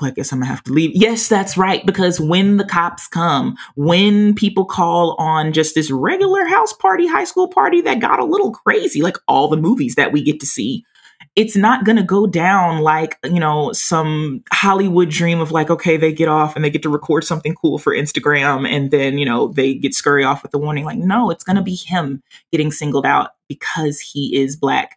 [0.00, 0.90] well, I guess I'm gonna have to leave.
[0.94, 1.84] Yes, that's right.
[1.86, 7.24] Because when the cops come, when people call on just this regular house party, high
[7.24, 10.46] school party that got a little crazy, like all the movies that we get to
[10.46, 10.84] see,
[11.36, 16.12] it's not gonna go down like, you know, some Hollywood dream of like, okay, they
[16.12, 19.48] get off and they get to record something cool for Instagram and then, you know,
[19.48, 20.84] they get scurry off with the warning.
[20.84, 22.22] Like, no, it's gonna be him
[22.52, 24.96] getting singled out because he is black,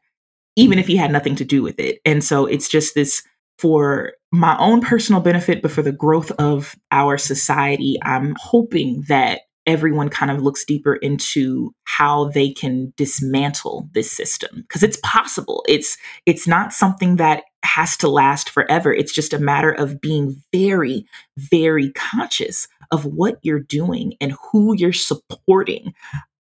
[0.55, 1.99] even if he had nothing to do with it.
[2.05, 3.23] And so it's just this
[3.57, 9.41] for my own personal benefit, but for the growth of our society, I'm hoping that
[9.68, 14.61] everyone kind of looks deeper into how they can dismantle this system.
[14.61, 15.63] Because it's possible.
[15.68, 18.93] It's it's not something that has to last forever.
[18.93, 21.05] It's just a matter of being very
[21.38, 25.93] very conscious of what you're doing and who you're supporting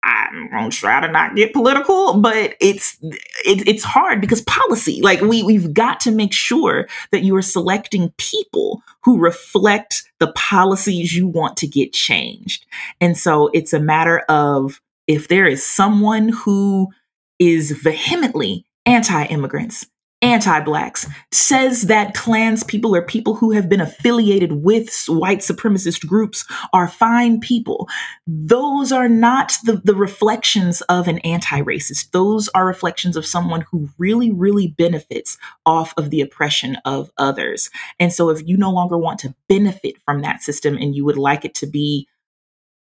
[0.03, 5.01] I'm gonna try to not get political, but it's it, it's hard because policy.
[5.01, 10.31] Like we we've got to make sure that you are selecting people who reflect the
[10.33, 12.65] policies you want to get changed.
[12.99, 16.89] And so it's a matter of if there is someone who
[17.39, 19.85] is vehemently anti-immigrants
[20.24, 26.07] anti blacks, says that Klans people or people who have been affiliated with white supremacist
[26.07, 27.89] groups are fine people.
[28.26, 32.11] Those are not the, the reflections of an anti racist.
[32.11, 37.69] Those are reflections of someone who really, really benefits off of the oppression of others.
[37.99, 41.17] And so if you no longer want to benefit from that system and you would
[41.17, 42.07] like it to be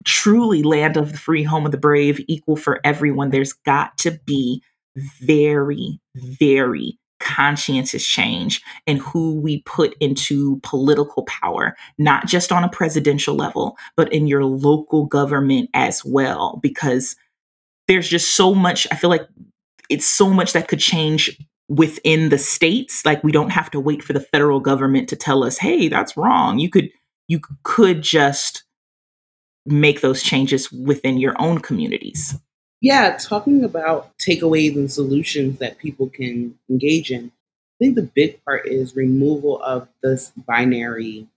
[0.05, 4.11] truly land of the free, home of the brave, equal for everyone, there's got to
[4.25, 4.61] be
[4.95, 12.69] very, very conscientious change in who we put into political power, not just on a
[12.69, 16.59] presidential level, but in your local government as well.
[16.61, 17.15] Because
[17.87, 19.27] there's just so much, I feel like
[19.89, 21.37] it's so much that could change
[21.67, 23.05] within the states.
[23.05, 26.17] Like we don't have to wait for the federal government to tell us, hey, that's
[26.17, 26.59] wrong.
[26.59, 26.89] You could,
[27.27, 28.63] you could just
[29.65, 32.35] make those changes within your own communities
[32.81, 38.43] yeah, talking about takeaways and solutions that people can engage in, I think the big
[38.45, 41.27] part is removal of this binary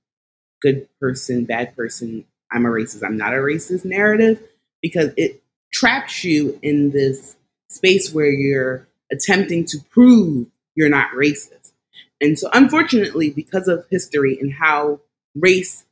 [0.61, 4.43] good person, bad person, I'm a racist, I'm not a racist narrative,
[4.83, 7.37] because it traps you in this
[7.69, 11.73] space where you're attempting to prove you're not racist.
[12.21, 15.01] And so, unfortunately, because of history and how
[15.35, 15.85] race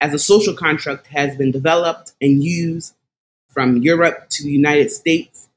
[0.00, 2.94] as a social construct has been developed and used
[3.52, 5.48] from Europe to the United States,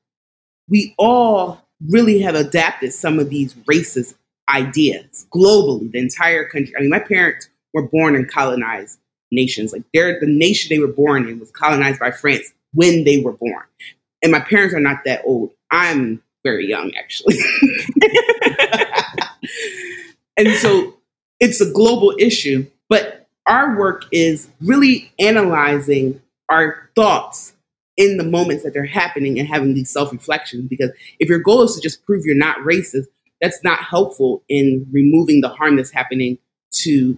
[0.69, 4.15] we all really have adapted some of these racist
[4.49, 6.73] ideas globally, the entire country.
[6.77, 8.99] I mean, my parents were born in colonized
[9.31, 9.73] nations.
[9.73, 13.33] Like they're the nation they were born in was colonized by France when they were
[13.33, 13.63] born.
[14.21, 15.51] And my parents are not that old.
[15.71, 17.37] I'm very young actually.
[20.37, 20.95] and so
[21.39, 27.54] it's a global issue, but our work is really analyzing our thoughts
[27.97, 30.67] in the moments that they're happening and having these self reflections.
[30.69, 33.05] Because if your goal is to just prove you're not racist,
[33.41, 36.37] that's not helpful in removing the harm that's happening
[36.71, 37.17] to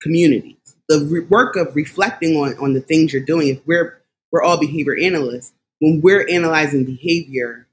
[0.00, 0.56] communities.
[0.88, 4.00] The re- work of reflecting on, on the things you're doing, if we're,
[4.30, 7.66] we're all behavior analysts, when we're analyzing behavior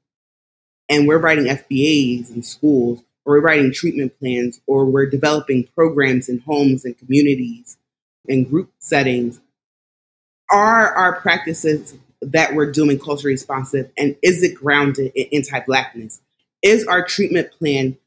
[0.90, 6.28] and we're writing FBAs in schools, or we're writing treatment plans, or we're developing programs
[6.28, 7.78] in homes and communities
[8.28, 9.40] and group settings,
[10.52, 11.96] are our practices
[12.32, 16.22] that we're doing culturally responsive and is it grounded in anti-blackness?
[16.62, 17.98] Is our treatment plan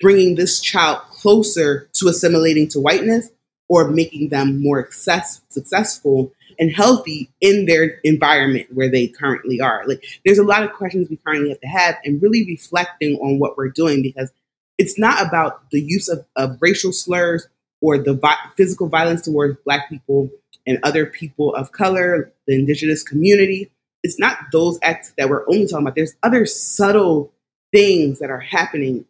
[0.00, 3.30] bringing this child closer to assimilating to whiteness
[3.68, 9.84] or making them more success, successful and healthy in their environment where they currently are?
[9.86, 13.38] Like there's a lot of questions we currently have to have and really reflecting on
[13.38, 14.30] what we're doing because
[14.78, 17.46] it's not about the use of, of racial slurs
[17.80, 20.30] or the vi- physical violence towards black people
[20.68, 23.70] and other people of color, the indigenous community.
[24.02, 25.96] It's not those acts that we're only talking about.
[25.96, 27.32] There's other subtle
[27.72, 29.06] things that are happening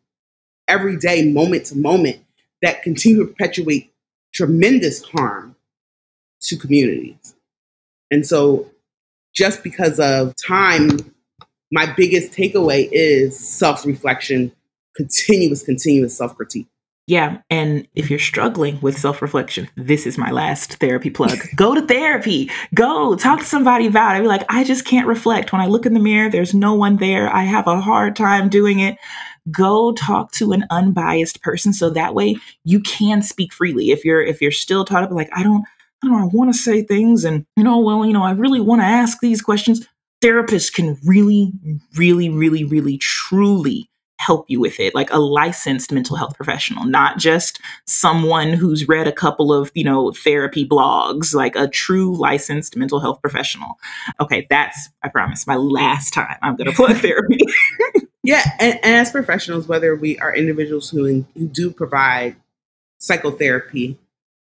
[0.68, 2.20] every day, moment to moment,
[2.62, 3.92] that continue to perpetuate
[4.32, 5.56] tremendous harm
[6.42, 7.34] to communities.
[8.10, 8.70] And so,
[9.34, 11.14] just because of time,
[11.72, 14.52] my biggest takeaway is self reflection,
[14.96, 16.68] continuous, continuous self critique.
[17.08, 17.38] Yeah.
[17.48, 21.38] And if you're struggling with self reflection, this is my last therapy plug.
[21.56, 22.50] Go to therapy.
[22.74, 24.20] Go talk to somebody about it.
[24.20, 25.50] Be like, I just can't reflect.
[25.50, 27.34] When I look in the mirror, there's no one there.
[27.34, 28.98] I have a hard time doing it.
[29.50, 33.90] Go talk to an unbiased person so that way you can speak freely.
[33.90, 35.64] If you're if you're still taught up like, I don't
[36.04, 38.32] I don't know, I want to say things and you know, well, you know, I
[38.32, 39.88] really want to ask these questions.
[40.22, 41.54] Therapists can really,
[41.96, 43.88] really, really, really, truly
[44.18, 49.06] help you with it like a licensed mental health professional not just someone who's read
[49.06, 53.78] a couple of you know therapy blogs like a true licensed mental health professional.
[54.20, 57.38] Okay that's i promise my last time i'm going to put therapy.
[58.24, 62.36] Yeah and, and, as professionals whether we are individuals who, in, who do provide
[62.98, 63.96] psychotherapy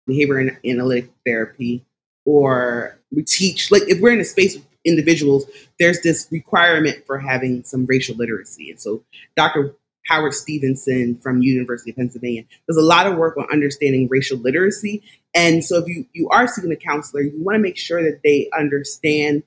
[0.07, 1.85] behavior and analytic therapy
[2.27, 5.47] or we teach like if we're in a space individuals,
[5.79, 8.71] there's this requirement for having some racial literacy.
[8.71, 9.05] And so
[9.37, 9.75] Dr.
[10.07, 15.03] Howard Stevenson from University of Pennsylvania does a lot of work on understanding racial literacy.
[15.35, 18.21] And so if you, you are seeking a counselor, you want to make sure that
[18.25, 19.45] they understand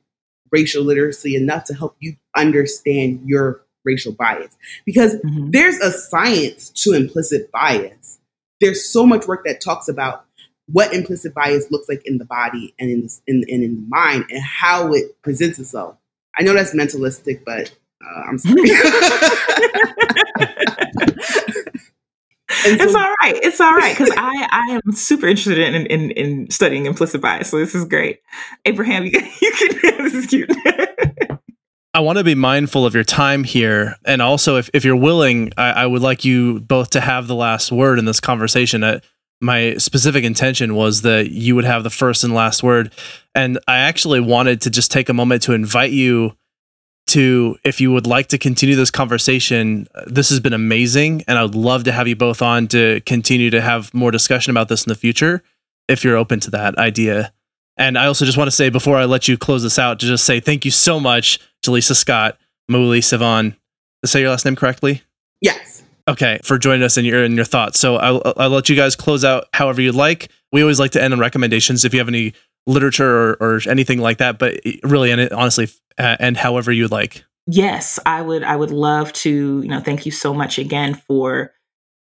[0.52, 4.56] racial literacy enough to help you understand your racial bias.
[4.86, 5.52] Because mm-hmm.
[5.52, 8.20] there's a science to implicit bias.
[8.62, 10.26] There's so much work that talks about
[10.68, 13.86] what implicit bias looks like in the body and in the, in, and in the
[13.88, 15.98] mind and how it presents itself.
[16.38, 18.56] I know that's mentalistic, but uh, I'm sorry.
[22.50, 23.36] it's all right.
[23.36, 27.50] It's all right because I, I am super interested in, in in studying implicit bias.
[27.50, 28.22] So this is great.
[28.66, 29.70] Abraham, you can, you can
[30.04, 30.52] this is cute.
[31.94, 35.54] I want to be mindful of your time here, and also if if you're willing,
[35.58, 38.84] I, I would like you both to have the last word in this conversation.
[38.84, 39.00] Uh,
[39.42, 42.94] my specific intention was that you would have the first and last word.
[43.34, 46.36] And I actually wanted to just take a moment to invite you
[47.08, 51.24] to, if you would like to continue this conversation, uh, this has been amazing.
[51.28, 54.52] And I would love to have you both on to continue to have more discussion
[54.52, 55.44] about this in the future,
[55.88, 57.32] if you're open to that idea.
[57.78, 60.06] And I also just want to say, before I let you close this out, to
[60.06, 62.38] just say thank you so much, Jaleesa Scott,
[62.72, 63.56] Mawuli Sivan.
[64.02, 65.04] To say your last name correctly?
[65.42, 65.75] Yes.
[66.08, 67.80] Okay, for joining us in your in your thoughts.
[67.80, 70.30] So I'll, I'll let you guys close out however you'd like.
[70.52, 72.34] We always like to end on recommendations if you have any
[72.68, 74.38] literature or, or anything like that.
[74.38, 77.24] But really, and honestly, uh, and however you'd like.
[77.48, 78.44] Yes, I would.
[78.44, 79.62] I would love to.
[79.62, 81.52] You know, thank you so much again for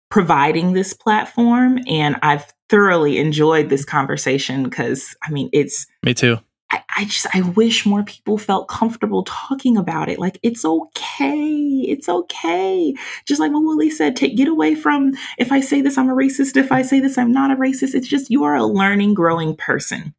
[0.10, 6.38] providing this platform, and I've thoroughly enjoyed this conversation because I mean, it's me too.
[6.72, 10.19] I, I just I wish more people felt comfortable talking about it.
[10.19, 11.86] Like it's okay.
[11.88, 12.95] It's okay.
[13.26, 16.55] Just like Mawuli said, take get away from if I say this, I'm a racist.
[16.55, 17.93] If I say this, I'm not a racist.
[17.93, 20.13] It's just you are a learning, growing person.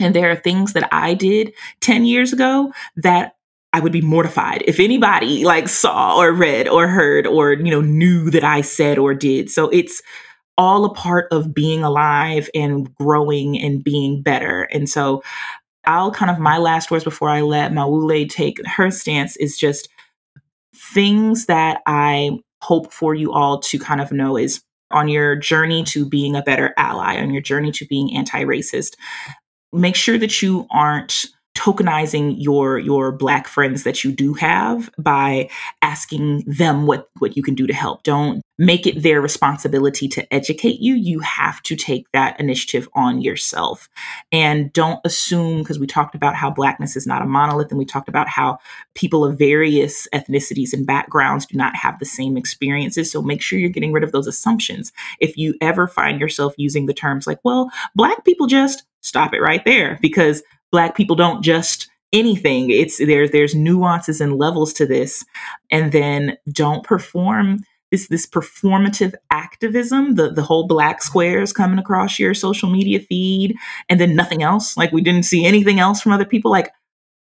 [0.00, 3.36] And there are things that I did 10 years ago that
[3.72, 7.80] I would be mortified if anybody like saw or read or heard or you know
[7.80, 9.50] knew that I said or did.
[9.50, 10.02] So it's
[10.58, 14.64] all a part of being alive and growing and being better.
[14.64, 15.22] And so
[15.84, 19.88] I'll kind of my last words before I let Mawuli take her stance is just
[20.74, 25.82] things that I hope for you all to kind of know is on your journey
[25.84, 28.94] to being a better ally, on your journey to being anti-racist,
[29.72, 35.48] make sure that you aren't tokenizing your your black friends that you do have by
[35.82, 38.02] asking them what what you can do to help.
[38.02, 40.94] Don't make it their responsibility to educate you.
[40.94, 43.88] You have to take that initiative on yourself.
[44.30, 47.84] And don't assume because we talked about how blackness is not a monolith and we
[47.84, 48.58] talked about how
[48.94, 53.10] people of various ethnicities and backgrounds do not have the same experiences.
[53.10, 54.92] So make sure you're getting rid of those assumptions.
[55.18, 59.40] If you ever find yourself using the terms like well black people just stop it
[59.40, 60.42] right there because
[60.72, 62.70] black people don't just anything.
[62.70, 65.24] It's there there's nuances and levels to this.
[65.70, 67.60] And then don't perform
[67.90, 73.54] this this performative activism the the whole black squares coming across your social media feed
[73.88, 74.76] and then nothing else.
[74.76, 76.50] Like we didn't see anything else from other people.
[76.50, 76.72] Like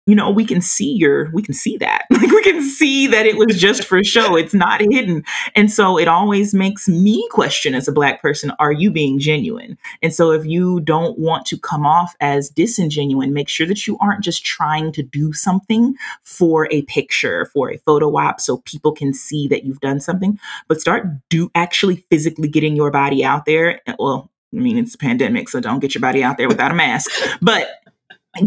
[0.08, 2.06] you know, we can see your, we can see that.
[2.18, 4.36] Like we can see that it was just for show.
[4.36, 5.24] It's not hidden.
[5.56, 9.78] And so it always makes me question as a black person, are you being genuine?
[10.02, 13.98] And so if you don't want to come off as disingenuine, make sure that you
[14.00, 18.92] aren't just trying to do something for a picture, for a photo op so people
[18.92, 23.46] can see that you've done something, but start do actually physically getting your body out
[23.46, 23.82] there.
[24.00, 26.76] Well, I mean, it's a pandemic, so don't get your body out there without a
[26.76, 27.12] mask.
[27.42, 27.70] But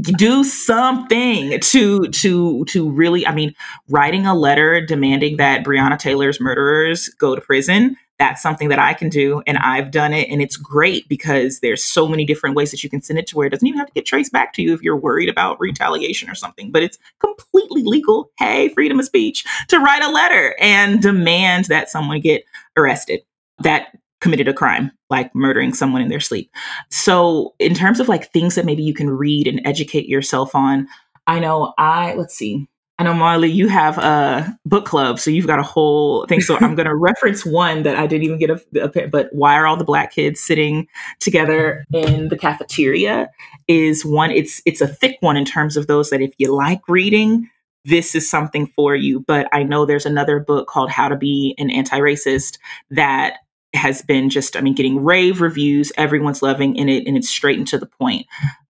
[0.03, 3.55] do something to to to really i mean
[3.89, 8.93] writing a letter demanding that breonna taylor's murderers go to prison that's something that i
[8.93, 12.71] can do and i've done it and it's great because there's so many different ways
[12.71, 14.53] that you can send it to where it doesn't even have to get traced back
[14.53, 18.99] to you if you're worried about retaliation or something but it's completely legal hey freedom
[18.99, 22.45] of speech to write a letter and demand that someone get
[22.77, 23.21] arrested.
[23.59, 26.51] That committed a crime, like murdering someone in their sleep.
[26.91, 30.89] So, in terms of like things that maybe you can read and educate yourself on,
[31.27, 32.69] I know I, let's see,
[33.01, 36.43] I know Mawuli, you have a book club, so you've got a whole thing.
[36.43, 39.55] So I'm going to reference one that I didn't even get a, a, but why
[39.55, 40.87] are all the black kids sitting
[41.19, 43.31] together in the cafeteria?
[43.69, 44.31] Is one.
[44.31, 47.49] It's it's a thick one in terms of those that if you like reading,
[47.87, 49.21] this is something for you.
[49.21, 52.59] But I know there's another book called How to Be an Anti-Racist
[52.91, 53.39] that
[53.75, 55.93] has been just, I mean, getting rave reviews.
[55.97, 58.27] Everyone's loving in it, and it's straight and to the point.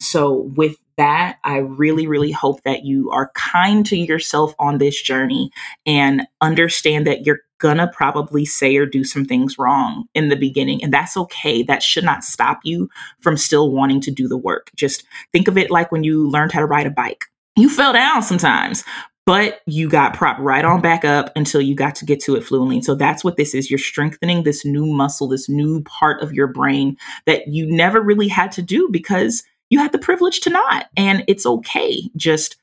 [0.01, 5.01] So with that, I really, really hope that you are kind to yourself on this
[5.01, 5.51] journey
[5.87, 10.83] and understand that you're gonna probably say or do some things wrong in the beginning.
[10.83, 11.63] And that's okay.
[11.63, 12.89] That should not stop you
[13.21, 14.71] from still wanting to do the work.
[14.77, 17.27] Just think of it like when you learned how to ride a bike.
[17.57, 18.85] You fell down sometimes,
[19.27, 22.45] but you got propped right on back up until you got to get to it
[22.45, 22.83] fluently.
[22.83, 23.71] So that's what this is.
[23.71, 26.97] You're strengthening this new muscle, this new part of your brain
[27.27, 30.87] that you never really had to do because you had the privilege to not.
[30.97, 32.03] And it's okay.
[32.17, 32.57] Just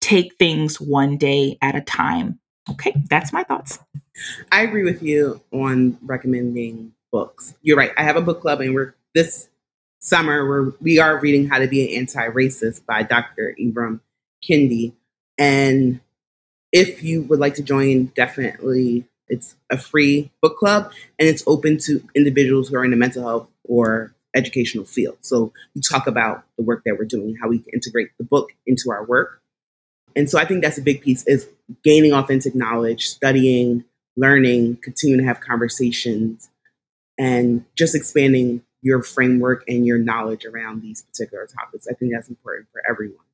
[0.00, 2.38] take things one day at a time.
[2.70, 3.78] Okay, that's my thoughts.
[4.52, 7.54] I agree with you on recommending books.
[7.62, 7.92] You're right.
[7.96, 9.48] I have a book club, and we're this
[10.00, 13.54] summer we're we are reading How to Be an Anti-Racist by Dr.
[13.60, 14.00] Ibram
[14.48, 14.92] Kendi.
[15.38, 16.00] And
[16.72, 21.78] if you would like to join, definitely it's a free book club and it's open
[21.78, 25.18] to individuals who are in the mental health or educational field.
[25.20, 28.50] So we talk about the work that we're doing, how we can integrate the book
[28.66, 29.40] into our work.
[30.16, 31.48] And so I think that's a big piece is
[31.84, 33.84] gaining authentic knowledge, studying,
[34.16, 36.50] learning, continuing to have conversations,
[37.18, 41.86] and just expanding your framework and your knowledge around these particular topics.
[41.88, 43.24] I think that's important for everyone.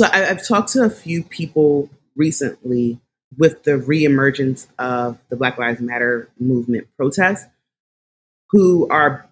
[0.00, 2.98] So I, have talked to a few people recently
[3.36, 7.44] with the reemergence of the Black Lives Matter movement protests
[8.48, 9.28] who are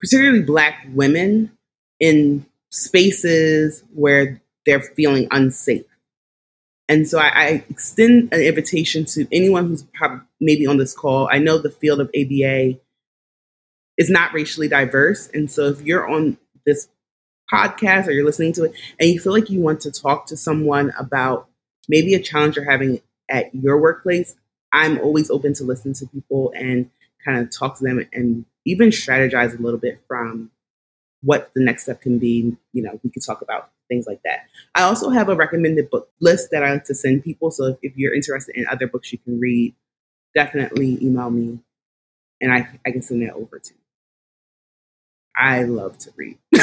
[0.00, 1.50] particularly Black women
[1.98, 5.82] in spaces where they're feeling unsafe.
[6.88, 9.84] And so I, I extend an invitation to anyone who's
[10.40, 11.28] maybe on this call.
[11.28, 12.78] I know the field of ABA
[13.98, 15.28] is not racially diverse.
[15.34, 16.86] And so if you're on this
[17.54, 20.36] podcast or you're listening to it and you feel like you want to talk to
[20.36, 21.48] someone about
[21.88, 24.34] maybe a challenge you're having at your workplace,
[24.72, 26.90] I'm always open to listen to people and
[27.24, 30.50] kind of talk to them and even strategize a little bit from
[31.22, 32.56] what the next step can be.
[32.72, 34.46] You know, we could talk about things like that.
[34.74, 37.50] I also have a recommended book list that I like to send people.
[37.50, 39.74] So if, if you're interested in other books you can read,
[40.34, 41.60] definitely email me
[42.40, 43.83] and I, I can send that over to you.
[45.36, 46.38] I love to read.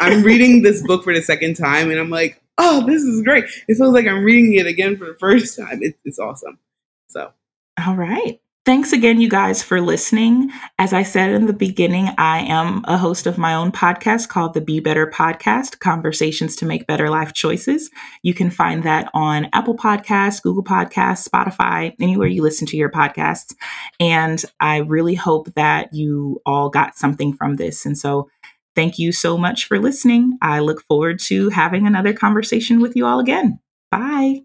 [0.00, 3.44] I'm reading this book for the second time and I'm like, oh, this is great.
[3.68, 5.82] It feels like I'm reading it again for the first time.
[5.82, 6.58] It, it's awesome.
[7.08, 7.32] So,
[7.84, 8.40] all right.
[8.64, 10.52] Thanks again, you guys, for listening.
[10.78, 14.54] As I said in the beginning, I am a host of my own podcast called
[14.54, 17.90] the Be Better Podcast Conversations to Make Better Life Choices.
[18.22, 22.90] You can find that on Apple Podcasts, Google Podcasts, Spotify, anywhere you listen to your
[22.90, 23.52] podcasts.
[23.98, 27.84] And I really hope that you all got something from this.
[27.84, 28.28] And so,
[28.76, 30.38] thank you so much for listening.
[30.40, 33.58] I look forward to having another conversation with you all again.
[33.90, 34.42] Bye.